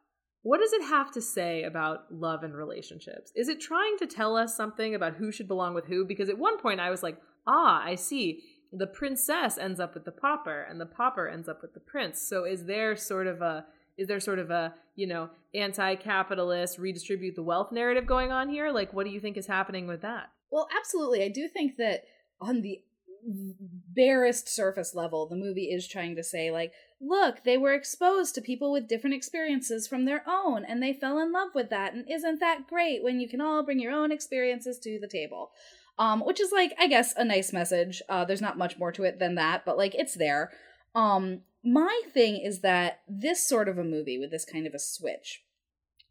[0.42, 3.30] What does it have to say about love and relationships?
[3.36, 6.06] Is it trying to tell us something about who should belong with who?
[6.06, 8.42] Because at one point I was like, ah, I see.
[8.72, 12.20] The princess ends up with the pauper, and the pauper ends up with the prince.
[12.22, 17.36] So, is there sort of a is there sort of a you know anti-capitalist redistribute
[17.36, 18.70] the wealth narrative going on here?
[18.70, 20.30] Like what do you think is happening with that?
[20.50, 21.22] Well absolutely.
[21.22, 22.04] I do think that
[22.40, 22.80] on the
[23.26, 28.42] barest surface level the movie is trying to say like look they were exposed to
[28.42, 32.04] people with different experiences from their own and they fell in love with that and
[32.10, 35.52] isn't that great when you can all bring your own experiences to the table?
[35.98, 38.02] Um which is like i guess a nice message.
[38.08, 40.50] Uh there's not much more to it than that but like it's there.
[40.94, 44.78] Um my thing is that this sort of a movie with this kind of a
[44.78, 45.42] switch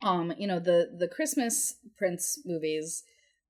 [0.02, 3.04] um you know the the christmas prince movies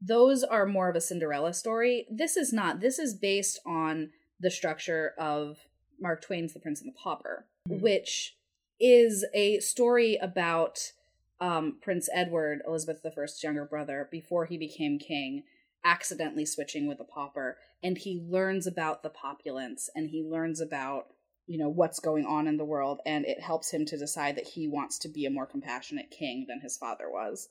[0.05, 2.05] those are more of a cinderella story.
[2.11, 2.81] This is not.
[2.81, 5.57] This is based on the structure of
[5.99, 7.79] mark twain's the prince and the pauper mm-hmm.
[7.81, 8.35] which
[8.79, 10.91] is a story about
[11.39, 15.43] um, prince edward elizabeth i's younger brother before he became king
[15.85, 17.57] accidentally switching with a pauper.
[17.81, 21.07] And he learns about the populace and he learns about
[21.47, 24.47] you know what's going on in the world and it helps him to decide that
[24.47, 27.49] he wants to be a more compassionate king than his father was.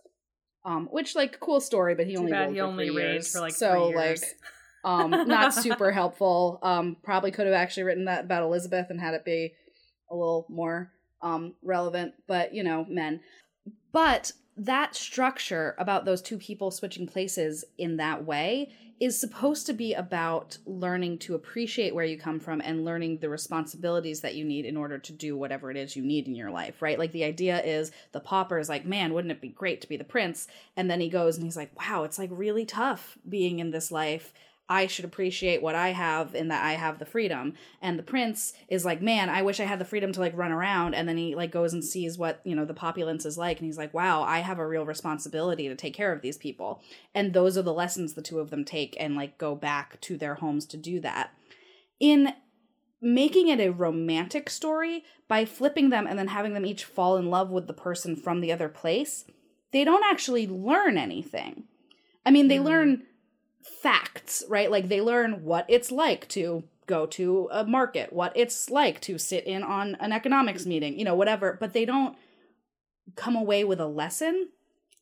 [0.65, 3.53] Um which like cool story but he Too only bad he only reigned for like
[3.53, 4.23] so like
[4.85, 6.59] um not super helpful.
[6.63, 9.53] Um probably could have actually written that about elizabeth and had it be
[10.11, 13.21] a little more um relevant but you know men.
[13.93, 18.73] But that structure about those two people switching places in that way
[19.03, 23.29] is supposed to be about learning to appreciate where you come from and learning the
[23.29, 26.53] responsibilities that you need in order to do whatever it is you need in your
[26.53, 27.01] life, right?
[27.01, 29.97] Like the idea is the pauper is like, man, wouldn't it be great to be
[29.97, 30.47] the prince?
[30.77, 33.91] And then he goes and he's like, wow, it's like really tough being in this
[33.91, 34.33] life.
[34.69, 37.55] I should appreciate what I have in that I have the freedom.
[37.81, 40.53] And the prince is like, man, I wish I had the freedom to like run
[40.53, 40.95] around.
[40.95, 43.59] And then he like goes and sees what, you know, the populace is like.
[43.59, 46.81] And he's like, wow, I have a real responsibility to take care of these people.
[47.15, 50.17] And those are the lessons the two of them take and like go back to
[50.17, 51.35] their homes to do that.
[52.01, 52.33] In
[53.03, 57.29] making it a romantic story by flipping them and then having them each fall in
[57.29, 59.25] love with the person from the other place,
[59.73, 61.65] they don't actually learn anything.
[62.25, 62.65] I mean, they mm.
[62.65, 63.03] learn
[63.63, 64.71] facts, right?
[64.71, 69.19] Like they learn what it's like to go to a market, what it's like to
[69.19, 72.17] sit in on an economics meeting, you know, whatever, but they don't
[73.17, 74.49] come away with a lesson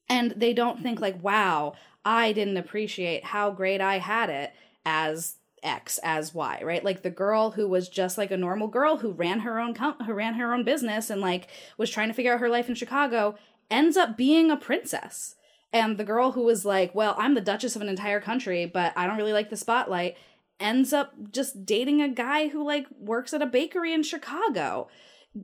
[0.09, 4.53] and they don't think like, "Wow, I didn't appreciate how great I had it
[4.85, 6.85] as X as Y, right?
[6.85, 9.99] Like the girl who was just like a normal girl who ran her own com-
[10.07, 12.75] who ran her own business and like was trying to figure out her life in
[12.75, 13.37] Chicago
[13.71, 15.37] ends up being a princess
[15.73, 18.93] and the girl who was like, Well, I'm the Duchess of an entire country, but
[18.97, 20.17] I don't really like the spotlight,
[20.59, 24.89] ends up just dating a guy who like works at a bakery in Chicago.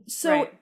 [0.07, 0.53] So right.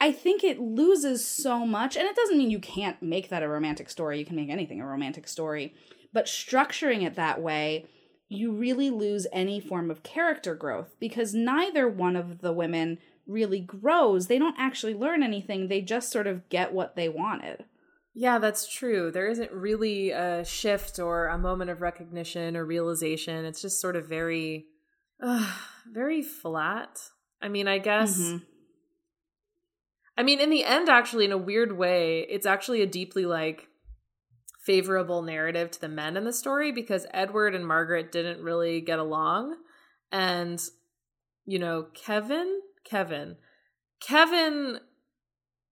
[0.00, 1.96] I think it loses so much.
[1.96, 4.18] And it doesn't mean you can't make that a romantic story.
[4.18, 5.74] You can make anything a romantic story.
[6.12, 7.86] But structuring it that way,
[8.28, 13.60] you really lose any form of character growth because neither one of the women really
[13.60, 14.26] grows.
[14.26, 17.64] They don't actually learn anything, they just sort of get what they wanted.
[18.14, 19.10] Yeah, that's true.
[19.10, 23.44] There isn't really a shift or a moment of recognition or realization.
[23.44, 24.66] It's just sort of very,
[25.20, 25.52] uh,
[25.92, 27.00] very flat.
[27.42, 28.16] I mean, I guess.
[28.16, 28.36] Mm-hmm.
[30.16, 33.66] I mean, in the end, actually, in a weird way, it's actually a deeply like
[34.64, 39.00] favorable narrative to the men in the story because Edward and Margaret didn't really get
[39.00, 39.56] along.
[40.12, 40.62] And
[41.46, 43.36] you know, Kevin, Kevin,
[44.00, 44.78] Kevin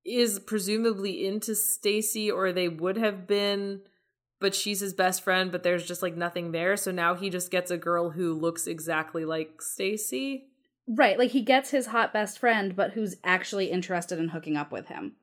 [0.04, 3.80] is presumably into Stacy, or they would have been,
[4.40, 6.76] but she's his best friend, but there's just like nothing there.
[6.76, 10.48] So now he just gets a girl who looks exactly like Stacy.
[10.88, 14.72] Right, like he gets his hot best friend, but who's actually interested in hooking up
[14.72, 15.14] with him.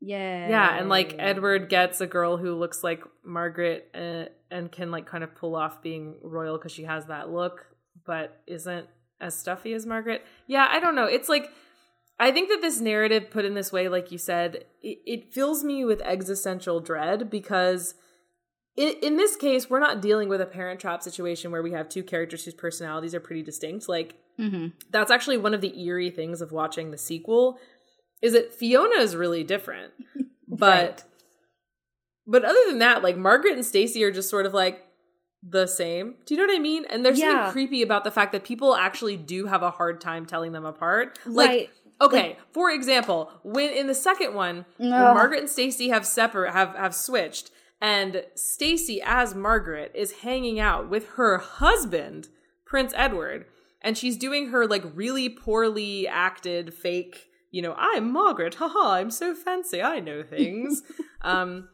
[0.00, 0.48] Yeah.
[0.48, 5.06] Yeah, and like Edward gets a girl who looks like Margaret uh, and can like
[5.06, 7.66] kind of pull off being royal because she has that look,
[8.04, 8.86] but isn't
[9.20, 10.24] as stuffy as Margaret.
[10.46, 11.04] Yeah, I don't know.
[11.04, 11.50] It's like
[12.20, 15.64] I think that this narrative put in this way, like you said, it, it fills
[15.64, 17.94] me with existential dread because
[18.76, 21.88] in, in this case, we're not dealing with a parent trap situation where we have
[21.88, 23.88] two characters whose personalities are pretty distinct.
[23.88, 24.68] Like Mm-hmm.
[24.90, 27.58] that's actually one of the eerie things of watching the sequel
[28.22, 29.92] is that Fiona is really different.
[30.48, 31.04] But Right.
[32.26, 34.84] but other than that, like Margaret and Stacy are just sort of like
[35.42, 36.16] the same.
[36.26, 36.84] Do you know what I mean?
[36.90, 37.32] And there's Yeah.
[37.46, 40.64] something creepy about the fact that people actually do have a hard time telling them
[40.64, 41.18] apart.
[41.26, 41.70] Like right.
[42.00, 46.74] Okay, for example, when in the second one, when Margaret and Stacy have separate have
[46.76, 52.28] have switched and Stacy as Margaret is hanging out with her husband,
[52.66, 53.46] Prince Edward,
[53.80, 59.10] and she's doing her like really poorly acted fake, you know, I'm Margaret, haha, I'm
[59.10, 60.82] so fancy, I know things.
[61.22, 61.68] um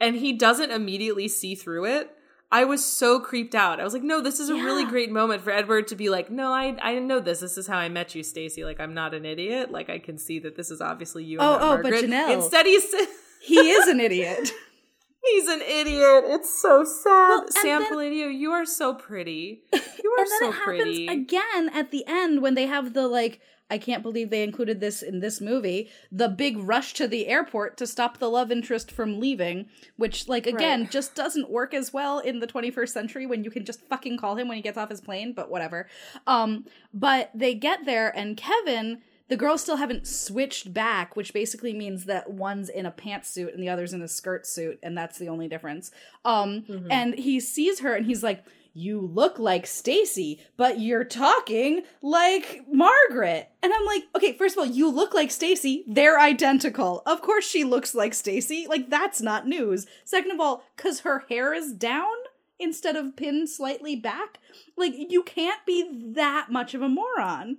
[0.00, 2.10] and he doesn't immediately see through it.
[2.52, 3.80] I was so creeped out.
[3.80, 6.30] I was like, no, this is a really great moment for Edward to be like,
[6.30, 7.40] no, I I know this.
[7.40, 8.62] This is how I met you, Stacy.
[8.64, 9.72] Like, I'm not an idiot.
[9.72, 11.38] Like, I can see that this is obviously you.
[11.40, 12.94] And Oh, oh, but Janelle- Instead, he's
[13.42, 14.50] He is an idiot.
[15.24, 16.24] he's an idiot.
[16.26, 17.28] It's so sad.
[17.30, 19.62] Well, Sam then- Palladio, you are so pretty.
[20.04, 21.06] You are and then so it happens pretty.
[21.06, 23.40] again at the end when they have the like
[23.72, 25.88] I can't believe they included this in this movie.
[26.12, 30.46] The big rush to the airport to stop the love interest from leaving, which like
[30.46, 30.90] again Right.
[30.90, 34.36] just doesn't work as well in the 21st century when you can just fucking call
[34.36, 35.88] him when he gets off his plane, but whatever.
[36.26, 41.72] Um but they get there and Kevin the girls still haven't switched back, which basically
[41.72, 45.16] means that one's in a pantsuit and the other's in a skirt suit, and that's
[45.16, 45.90] the only difference.
[46.26, 46.88] Um, Mhm.
[46.90, 52.64] and he sees her and he's like, "You look like Stacy, but you're talking like
[52.70, 55.84] Margaret." And I'm like, "Okay, first of all, you look like Stacy.
[55.86, 57.02] They're identical.
[57.06, 58.66] Of course she looks like Stacy.
[58.68, 59.86] Like that's not news.
[60.04, 62.14] Second of all, cuz her hair is down
[62.58, 64.38] instead of pinned slightly back,
[64.76, 67.58] like you can't be that much of a moron."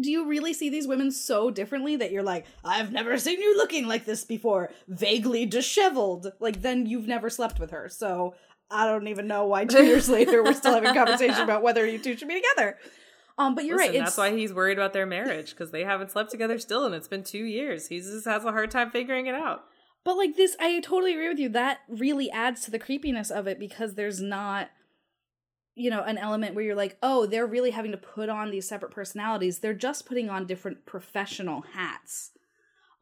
[0.00, 3.56] Do you really see these women so differently that you're like, I've never seen you
[3.56, 6.32] looking like this before, vaguely disheveled?
[6.40, 7.88] Like, then you've never slept with her.
[7.88, 8.34] So
[8.70, 11.86] I don't even know why two years later we're still having a conversation about whether
[11.86, 12.76] you two should be together.
[13.36, 14.04] Um, but you're Listen, right.
[14.04, 17.08] That's why he's worried about their marriage because they haven't slept together still, and it's
[17.08, 17.88] been two years.
[17.88, 19.64] He just has a hard time figuring it out.
[20.04, 21.48] But like this, I totally agree with you.
[21.48, 24.70] That really adds to the creepiness of it because there's not,
[25.74, 28.68] you know, an element where you're like, oh, they're really having to put on these
[28.68, 29.58] separate personalities.
[29.58, 32.32] They're just putting on different professional hats.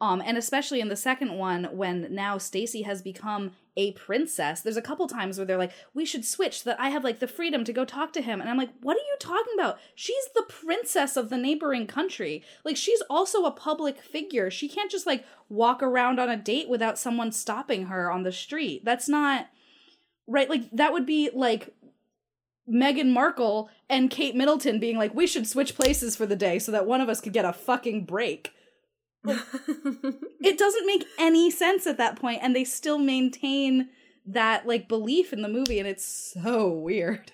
[0.01, 4.77] Um, and especially in the second one, when now Stacy has become a princess, there's
[4.77, 7.27] a couple times where they're like, "We should switch so that I have like the
[7.27, 9.79] freedom to go talk to him," and I'm like, "What are you talking about?
[9.95, 12.43] She's the princess of the neighboring country.
[12.65, 14.51] Like, she's also a public figure.
[14.51, 18.33] She can't just like walk around on a date without someone stopping her on the
[18.33, 18.85] street.
[18.85, 19.49] That's not
[20.27, 20.51] right.
[20.51, 21.75] Like, that would be like."
[22.71, 26.71] Meghan Markle and Kate Middleton being like, we should switch places for the day so
[26.71, 28.53] that one of us could get a fucking break
[30.43, 33.89] it doesn't make any sense at that point and they still maintain
[34.27, 37.33] that like belief in the movie and it's so weird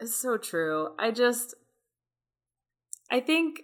[0.00, 0.90] It's so true.
[0.98, 1.54] I just
[3.10, 3.62] I think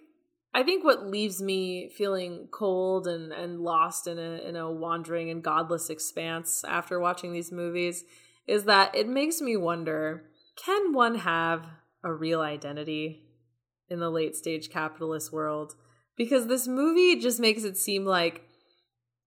[0.53, 5.29] I think what leaves me feeling cold and, and lost in a in a wandering
[5.29, 8.03] and godless expanse after watching these movies
[8.47, 10.25] is that it makes me wonder,
[10.55, 11.65] can one have
[12.03, 13.23] a real identity
[13.89, 15.75] in the late stage capitalist world?
[16.17, 18.43] Because this movie just makes it seem like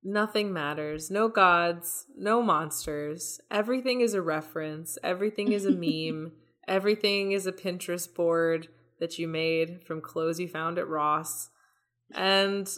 [0.02, 1.10] nothing matters.
[1.10, 3.40] No gods, no monsters.
[3.50, 4.96] Everything is a reference.
[5.02, 6.32] Everything is a meme.
[6.66, 8.68] Everything is a Pinterest board
[9.00, 11.50] that you made from clothes you found at Ross.
[12.14, 12.68] And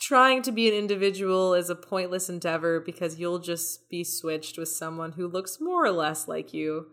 [0.00, 4.68] trying to be an individual is a pointless endeavor because you'll just be switched with
[4.68, 6.86] someone who looks more or less like you.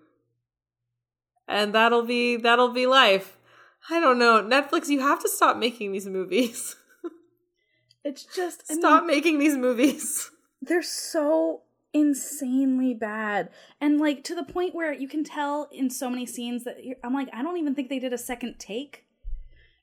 [1.47, 3.34] And that'll be that'll be life.
[3.89, 4.41] I don't know.
[4.41, 6.75] Netflix, you have to stop making these movies.
[8.03, 10.31] it's just I stop mean, making these movies.
[10.61, 11.61] they're so
[11.93, 16.65] insanely bad and like to the point where you can tell in so many scenes
[16.65, 19.05] that you're, i'm like i don't even think they did a second take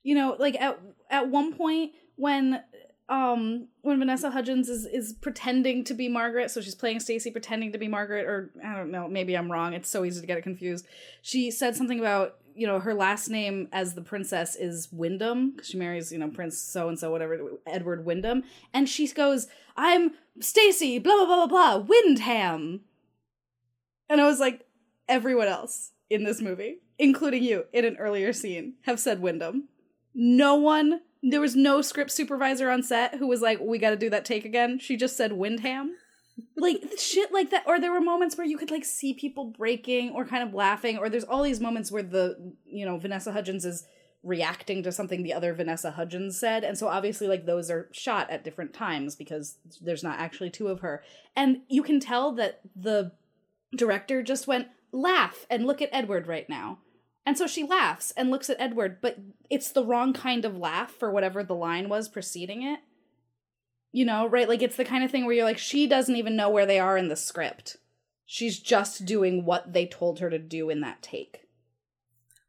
[0.03, 0.79] you know like at
[1.09, 2.63] at one point when
[3.09, 7.73] um when Vanessa Hudgens is is pretending to be Margaret, so she's playing Stacy pretending
[7.73, 9.75] to be Margaret, or I don't know, maybe I'm wrong.
[9.75, 10.87] It's so easy to get it confused.
[11.21, 15.69] She said something about you know her last name as the princess is Wyndham because
[15.69, 20.13] she marries you know Prince so and so whatever Edward Wyndham, and she goes, "I'm
[20.41, 22.81] Stacy, blah blah blah blah blah, Wyndham,"
[24.09, 24.67] and I was like,
[25.09, 29.69] everyone else in this movie, including you in an earlier scene, have said Wyndham.
[30.15, 33.97] No one there was no script supervisor on set who was like, "We got to
[33.97, 35.97] do that take again." She just said Windham.
[36.57, 40.11] Like shit like that or there were moments where you could like see people breaking
[40.11, 43.65] or kind of laughing or there's all these moments where the you know Vanessa Hudgens
[43.65, 43.87] is
[44.23, 48.31] reacting to something the other Vanessa Hudgens said and so obviously like those are shot
[48.31, 51.03] at different times because there's not actually two of her
[51.35, 53.13] and you can tell that the
[53.77, 56.79] director just went laugh and look at Edward right now
[57.25, 59.19] and so she laughs and looks at Edward, but
[59.49, 62.81] it's the wrong kind of laugh for whatever the line was preceding it.
[63.93, 64.49] You know, right?
[64.49, 66.81] Like it's the kind of thing where you're like, she doesn't even know where they
[66.81, 67.77] are in the script.
[68.25, 71.43] She's just doing what they told her to do in that take.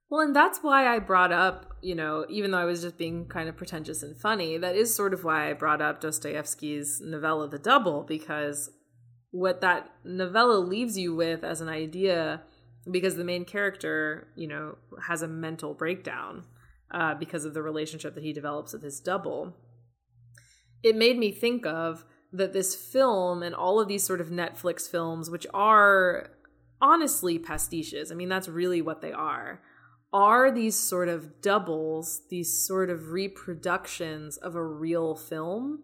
[0.10, 3.26] Well, and that's why I brought up, you know, even though I was just being
[3.26, 7.50] kind of pretentious and funny, that is sort of why I brought up Dostoevsky's novella
[7.50, 8.70] The Double, because
[9.32, 12.44] what that novella leaves you with as an idea
[12.90, 14.78] because the main character, you know,
[15.08, 16.46] has a mental breakdown
[16.92, 19.56] uh, because of the relationship that he develops with his double.
[20.84, 24.90] It made me think of that this film and all of these sort of Netflix
[24.90, 26.32] films, which are
[26.82, 29.62] honestly pastiches, I mean, that's really what they are,
[30.12, 35.84] are these sort of doubles, these sort of reproductions of a real film.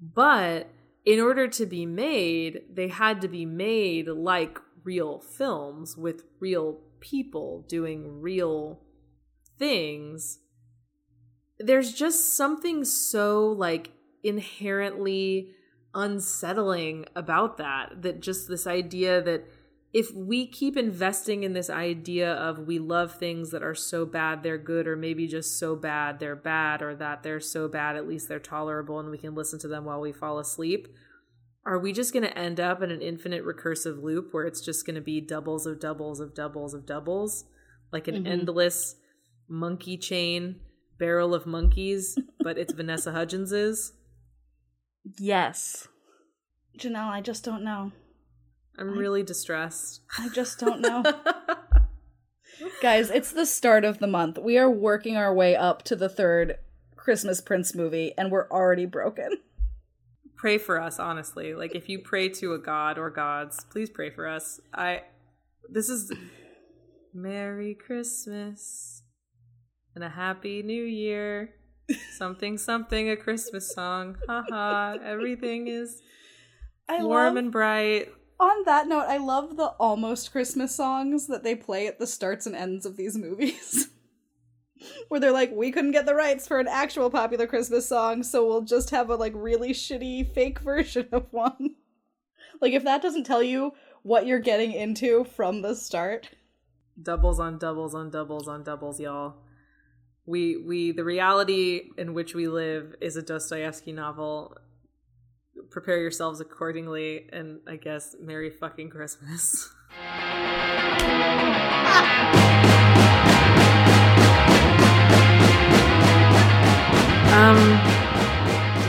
[0.00, 0.68] But
[1.04, 6.80] in order to be made, they had to be made like real films with real
[7.00, 8.80] people doing real
[9.58, 10.38] things
[11.58, 13.90] there's just something so like
[14.22, 15.50] inherently
[15.94, 19.44] unsettling about that that just this idea that
[19.92, 24.42] if we keep investing in this idea of we love things that are so bad
[24.42, 28.08] they're good or maybe just so bad they're bad or that they're so bad at
[28.08, 30.88] least they're tolerable and we can listen to them while we fall asleep
[31.64, 34.86] are we just going to end up in an infinite recursive loop where it's just
[34.86, 37.44] going to be doubles of doubles of doubles of doubles
[37.92, 38.26] like an mm-hmm.
[38.26, 38.96] endless
[39.46, 40.58] monkey chain
[40.98, 43.92] barrel of monkeys but it's vanessa hudgens's
[45.18, 45.88] yes.
[46.78, 47.92] Janelle i just don't know.
[48.78, 50.00] I'm I, really distressed.
[50.18, 51.02] I just don't know.
[52.82, 54.38] Guys it's the start of the month.
[54.38, 56.58] We are working our way up to the third
[56.96, 59.38] christmas prince movie and we're already broken.
[60.36, 61.54] Pray for us honestly.
[61.54, 64.60] Like if you pray to a god or gods please pray for us.
[64.72, 65.02] I
[65.68, 66.12] this is
[67.14, 69.02] merry christmas
[69.94, 71.50] and a happy new year
[72.12, 76.00] something something a christmas song haha everything is
[76.88, 81.44] I warm love, and bright on that note i love the almost christmas songs that
[81.44, 83.88] they play at the starts and ends of these movies
[85.08, 88.46] where they're like, we couldn't get the rights for an actual popular Christmas song, so
[88.46, 91.76] we'll just have a like really shitty fake version of one.
[92.60, 93.72] like if that doesn't tell you
[94.02, 96.30] what you're getting into from the start.
[97.00, 99.36] Doubles on doubles on doubles on doubles, y'all.
[100.24, 104.56] We we the reality in which we live is a Dostoevsky novel.
[105.70, 109.72] Prepare yourselves accordingly, and I guess Merry fucking Christmas.
[117.32, 117.56] Um,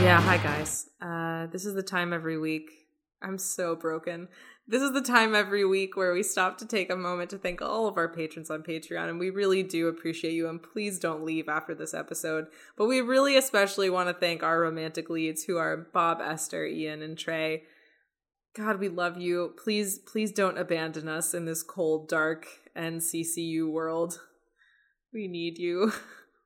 [0.04, 0.90] yeah, hi guys.
[1.00, 2.83] Uh, this is the time every week.
[3.24, 4.28] I'm so broken.
[4.66, 7.60] This is the time every week where we stop to take a moment to thank
[7.60, 10.48] all of our patrons on Patreon, and we really do appreciate you.
[10.48, 12.46] And please don't leave after this episode.
[12.76, 17.02] But we really especially want to thank our romantic leads, who are Bob, Esther, Ian,
[17.02, 17.64] and Trey.
[18.56, 19.54] God, we love you.
[19.62, 22.46] Please, please don't abandon us in this cold, dark
[22.76, 24.20] NCCU world.
[25.12, 25.92] We need you.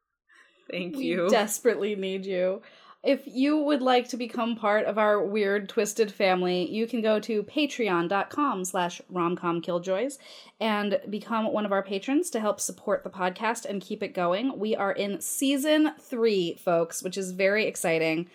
[0.70, 1.28] Thank we you.
[1.28, 2.62] desperately need you.
[3.04, 7.20] If you would like to become part of our weird, twisted family, you can go
[7.20, 10.18] to patreon.com slash romcomkilljoys
[10.60, 14.58] and become one of our patrons to help support the podcast and keep it going.
[14.58, 18.28] We are in season three, folks, which is very exciting.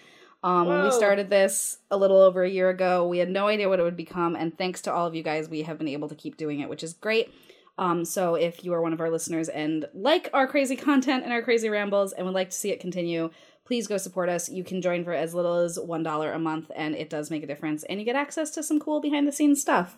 [0.43, 3.69] Um, when we started this a little over a year ago, we had no idea
[3.69, 6.09] what it would become, and thanks to all of you guys, we have been able
[6.09, 7.33] to keep doing it, which is great.
[7.77, 11.33] Um, so if you are one of our listeners and like our crazy content and
[11.33, 13.29] our crazy rambles and would like to see it continue,
[13.65, 14.49] please go support us.
[14.49, 17.47] You can join for as little as $1 a month, and it does make a
[17.47, 17.83] difference.
[17.83, 19.97] And you get access to some cool behind the scenes stuff.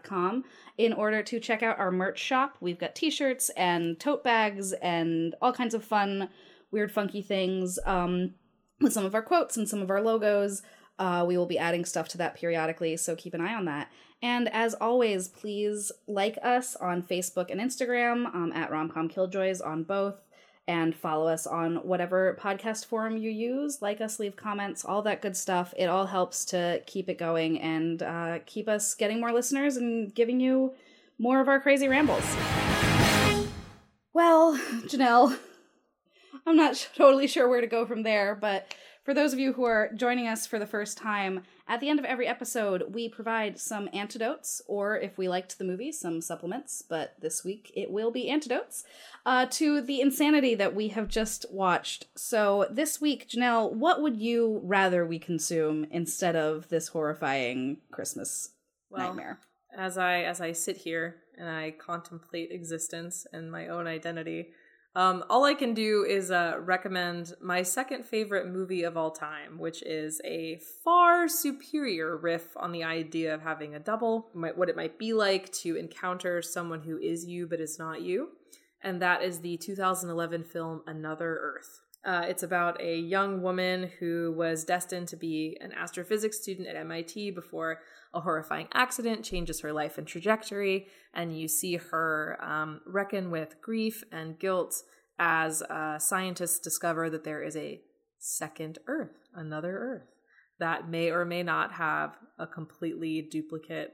[0.04, 0.44] com
[0.78, 2.56] in order to check out our merch shop.
[2.60, 6.28] We've got t shirts and tote bags and all kinds of fun,
[6.70, 8.34] weird, funky things um,
[8.80, 10.62] with some of our quotes and some of our logos.
[10.96, 13.90] Uh, we will be adding stuff to that periodically, so keep an eye on that.
[14.22, 19.82] And as always, please like us on Facebook and Instagram um, at Romcom Killjoys on
[19.82, 20.22] both,
[20.68, 23.82] and follow us on whatever podcast forum you use.
[23.82, 25.74] Like us, leave comments, all that good stuff.
[25.76, 30.14] It all helps to keep it going and uh, keep us getting more listeners and
[30.14, 30.74] giving you
[31.18, 32.24] more of our crazy rambles.
[34.14, 35.38] Well, Janelle,
[36.46, 39.52] I'm not sh- totally sure where to go from there, but for those of you
[39.54, 43.08] who are joining us for the first time, at the end of every episode, we
[43.08, 47.90] provide some antidotes, or if we liked the movie, some supplements, but this week it
[47.90, 48.84] will be antidotes,
[49.26, 52.06] uh, to the insanity that we have just watched.
[52.16, 58.50] So this week, Janelle, what would you rather we consume instead of this horrifying Christmas
[58.90, 59.40] Well, nightmare?
[59.76, 64.50] as I as I sit here and I contemplate existence and my own identity,
[64.94, 69.58] um, all I can do is uh, recommend my second favorite movie of all time,
[69.58, 74.76] which is a far superior riff on the idea of having a double, what it
[74.76, 78.28] might be like to encounter someone who is you but is not you,
[78.82, 81.80] and that is the 2011 film Another Earth.
[82.04, 86.76] Uh, it's about a young woman who was destined to be an astrophysics student at
[86.76, 87.78] MIT before
[88.14, 93.60] a horrifying accident changes her life and trajectory, and you see her um, reckon with
[93.62, 94.82] grief and guilt
[95.18, 97.80] as uh, scientists discover that there is a
[98.18, 100.08] second Earth, another Earth,
[100.58, 103.92] that may or may not have a completely duplicate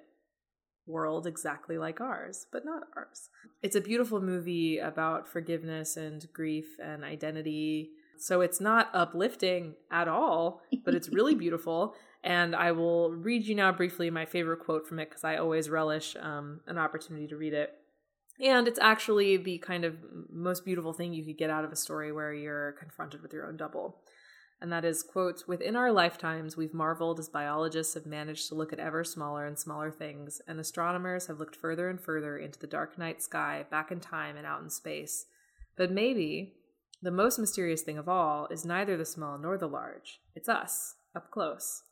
[0.86, 3.28] world exactly like ours, but not ours.
[3.62, 7.90] It's a beautiful movie about forgiveness and grief and identity.
[8.18, 11.94] So it's not uplifting at all, but it's really beautiful.
[12.24, 15.70] And I will read you now briefly my favorite quote from it because I always
[15.70, 17.74] relish um, an opportunity to read it.
[18.40, 19.96] And it's actually the kind of
[20.30, 23.46] most beautiful thing you could get out of a story where you're confronted with your
[23.46, 24.00] own double.
[24.60, 28.72] And that is, quote, within our lifetimes, we've marveled as biologists have managed to look
[28.72, 32.66] at ever smaller and smaller things, and astronomers have looked further and further into the
[32.66, 35.26] dark night sky, back in time and out in space.
[35.76, 36.54] But maybe
[37.00, 40.20] the most mysterious thing of all is neither the small nor the large.
[40.34, 41.82] It's us, up close.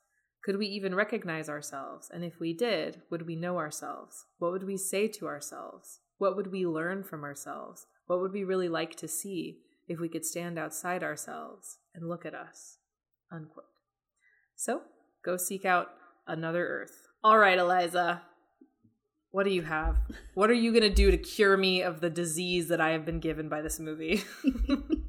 [0.47, 2.09] Could we even recognize ourselves?
[2.09, 4.27] And if we did, would we know ourselves?
[4.39, 5.99] What would we say to ourselves?
[6.19, 7.87] What would we learn from ourselves?
[8.07, 12.25] What would we really like to see if we could stand outside ourselves and look
[12.25, 12.79] at us?
[13.33, 13.65] Unquote.
[14.55, 14.83] So,
[15.25, 15.89] go seek out
[16.29, 17.09] another Earth.
[17.25, 18.23] All right, Eliza.
[19.33, 19.97] What do you have?
[20.35, 23.05] What are you going to do to cure me of the disease that I have
[23.05, 24.23] been given by this movie?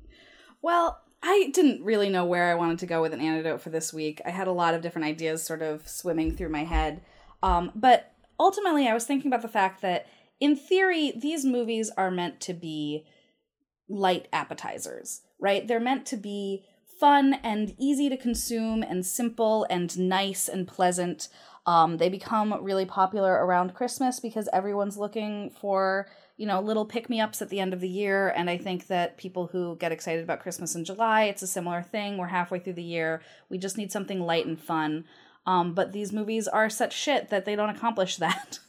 [0.61, 3.91] Well, I didn't really know where I wanted to go with an antidote for this
[3.91, 4.21] week.
[4.25, 7.01] I had a lot of different ideas sort of swimming through my head.
[7.41, 10.07] Um, but ultimately, I was thinking about the fact that,
[10.39, 13.05] in theory, these movies are meant to be
[13.89, 15.67] light appetizers, right?
[15.67, 16.65] They're meant to be
[16.99, 21.29] fun and easy to consume and simple and nice and pleasant.
[21.65, 26.07] Um, they become really popular around Christmas because everyone's looking for,
[26.37, 28.29] you know, little pick me ups at the end of the year.
[28.29, 31.81] And I think that people who get excited about Christmas in July, it's a similar
[31.81, 32.17] thing.
[32.17, 33.21] We're halfway through the year.
[33.49, 35.05] We just need something light and fun.
[35.47, 38.59] Um, but these movies are such shit that they don't accomplish that.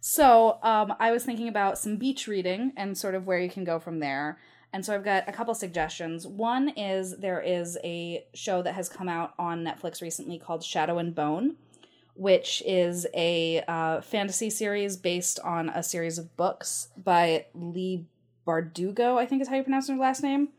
[0.00, 3.64] so um, I was thinking about some beach reading and sort of where you can
[3.64, 4.38] go from there.
[4.72, 6.26] And so I've got a couple suggestions.
[6.26, 10.98] One is there is a show that has come out on Netflix recently called Shadow
[10.98, 11.56] and Bone,
[12.20, 18.04] which is a uh, fantasy series based on a series of books by Leigh
[18.46, 20.50] Bardugo, I think is how you pronounce her last name.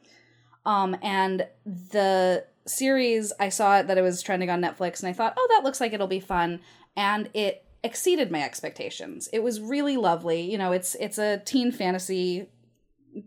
[0.66, 5.14] Um, and the series, I saw it that it was trending on Netflix, and I
[5.14, 6.62] thought, oh, that looks like it'll be fun.
[6.96, 9.30] And it exceeded my expectations.
[9.32, 10.42] It was really lovely.
[10.42, 12.48] You know, it's it's a teen fantasy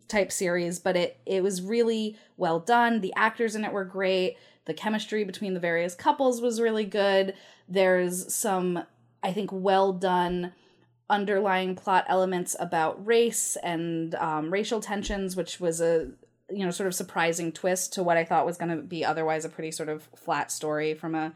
[0.08, 3.00] type series, but it it was really well done.
[3.00, 4.36] The actors in it were great.
[4.66, 7.34] The chemistry between the various couples was really good.
[7.68, 8.84] There's some
[9.22, 10.52] I think well done
[11.08, 16.10] underlying plot elements about race and um, racial tensions, which was a
[16.50, 19.44] you know sort of surprising twist to what I thought was going to be otherwise
[19.44, 21.32] a pretty sort of flat story from a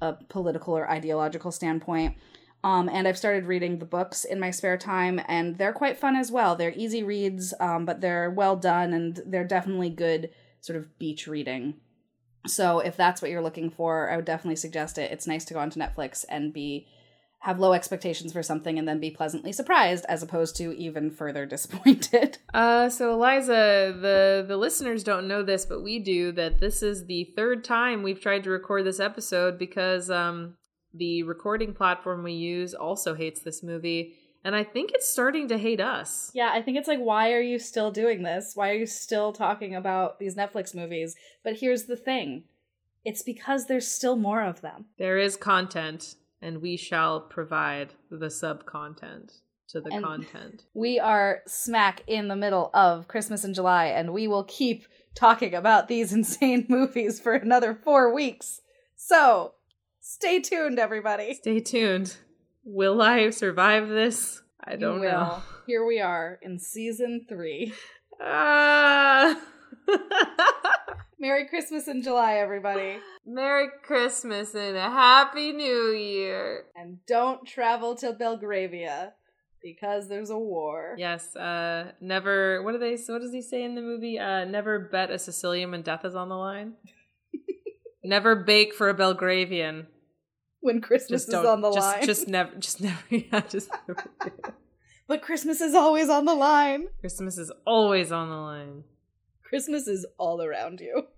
[0.00, 2.16] a political or ideological standpoint.
[2.64, 6.14] Um, and I've started reading the books in my spare time, and they're quite fun
[6.14, 6.54] as well.
[6.54, 10.30] They're easy reads, um, but they're well done, and they're definitely good
[10.60, 11.74] sort of beach reading.
[12.46, 15.12] So if that's what you're looking for, I would definitely suggest it.
[15.12, 16.86] It's nice to go onto Netflix and be
[17.42, 21.44] have low expectations for something and then be pleasantly surprised as opposed to even further
[21.54, 22.38] disappointed.
[22.54, 26.32] Uh, so Eliza, the the listeners don't know this, but we do.
[26.32, 30.54] That this is the third time we've tried to record this episode because um
[30.94, 34.14] the recording platform we use also hates this movie,
[34.44, 36.30] and I think it's starting to hate us.
[36.34, 38.52] Yeah, I think it's like, why are you still doing this?
[38.54, 41.14] Why are you still talking about these Netflix movies?
[41.44, 42.44] But here's the thing
[43.04, 44.86] it's because there's still more of them.
[44.98, 49.32] There is content, and we shall provide the sub content
[49.68, 50.64] to the And- content.
[50.74, 54.84] We are smack in the middle of Christmas in July, and we will keep
[55.14, 58.60] talking about these insane movies for another four weeks.
[58.96, 59.54] So
[60.00, 61.34] stay tuned, everybody.
[61.34, 62.16] Stay tuned.
[62.64, 64.40] Will I survive this?
[64.62, 65.42] I don't know.
[65.66, 67.72] Here we are in season three.
[68.20, 69.40] Ah.
[71.18, 72.98] Merry Christmas in July, everybody.
[73.26, 76.64] Merry Christmas and a Happy New Year.
[76.76, 79.12] And don't travel to Belgravia
[79.62, 80.94] because there's a war.
[80.98, 84.18] Yes, uh never what do they what does he say in the movie?
[84.18, 86.74] Uh never bet a Sicilian when death is on the line.
[88.04, 89.86] never bake for a Belgravian.
[90.62, 92.06] When Christmas Just is on the just, line.
[92.06, 94.04] just never just never yeah, just never.
[95.08, 96.86] But Christmas is always on the line.
[97.00, 98.84] Christmas is always on the line.
[99.44, 101.08] Christmas is all around you.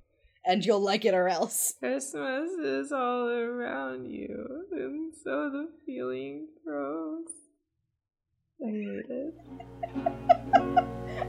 [0.46, 1.74] And you'll like it or else.
[1.78, 7.28] Christmas is all around you, and so the feeling grows.
[8.62, 9.34] I hate it.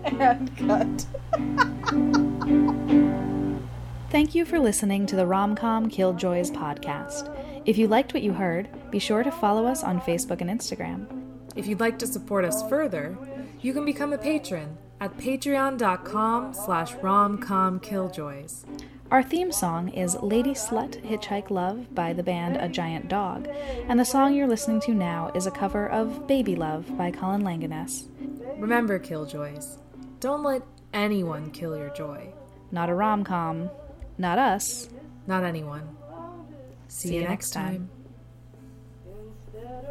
[0.19, 1.05] And cut.
[4.09, 7.29] Thank you for listening to the Romcom Killjoys podcast.
[7.65, 11.07] If you liked what you heard, be sure to follow us on Facebook and Instagram.
[11.55, 13.17] If you'd like to support us further,
[13.61, 18.65] you can become a patron at patreon.com slash romcomkilljoys.
[19.09, 23.47] Our theme song is Lady Slut Hitchhike Love by the band A Giant Dog,
[23.87, 27.41] and the song you're listening to now is a cover of Baby Love by Colin
[27.41, 28.07] Langaness.
[28.57, 29.77] Remember, Killjoys,
[30.19, 30.61] don't let
[30.93, 32.31] anyone kill your joy.
[32.71, 33.69] Not a rom com,
[34.17, 34.89] not us.
[35.27, 35.94] Not anyone.
[36.95, 37.89] See, you, next time.
[39.05, 39.85] Instead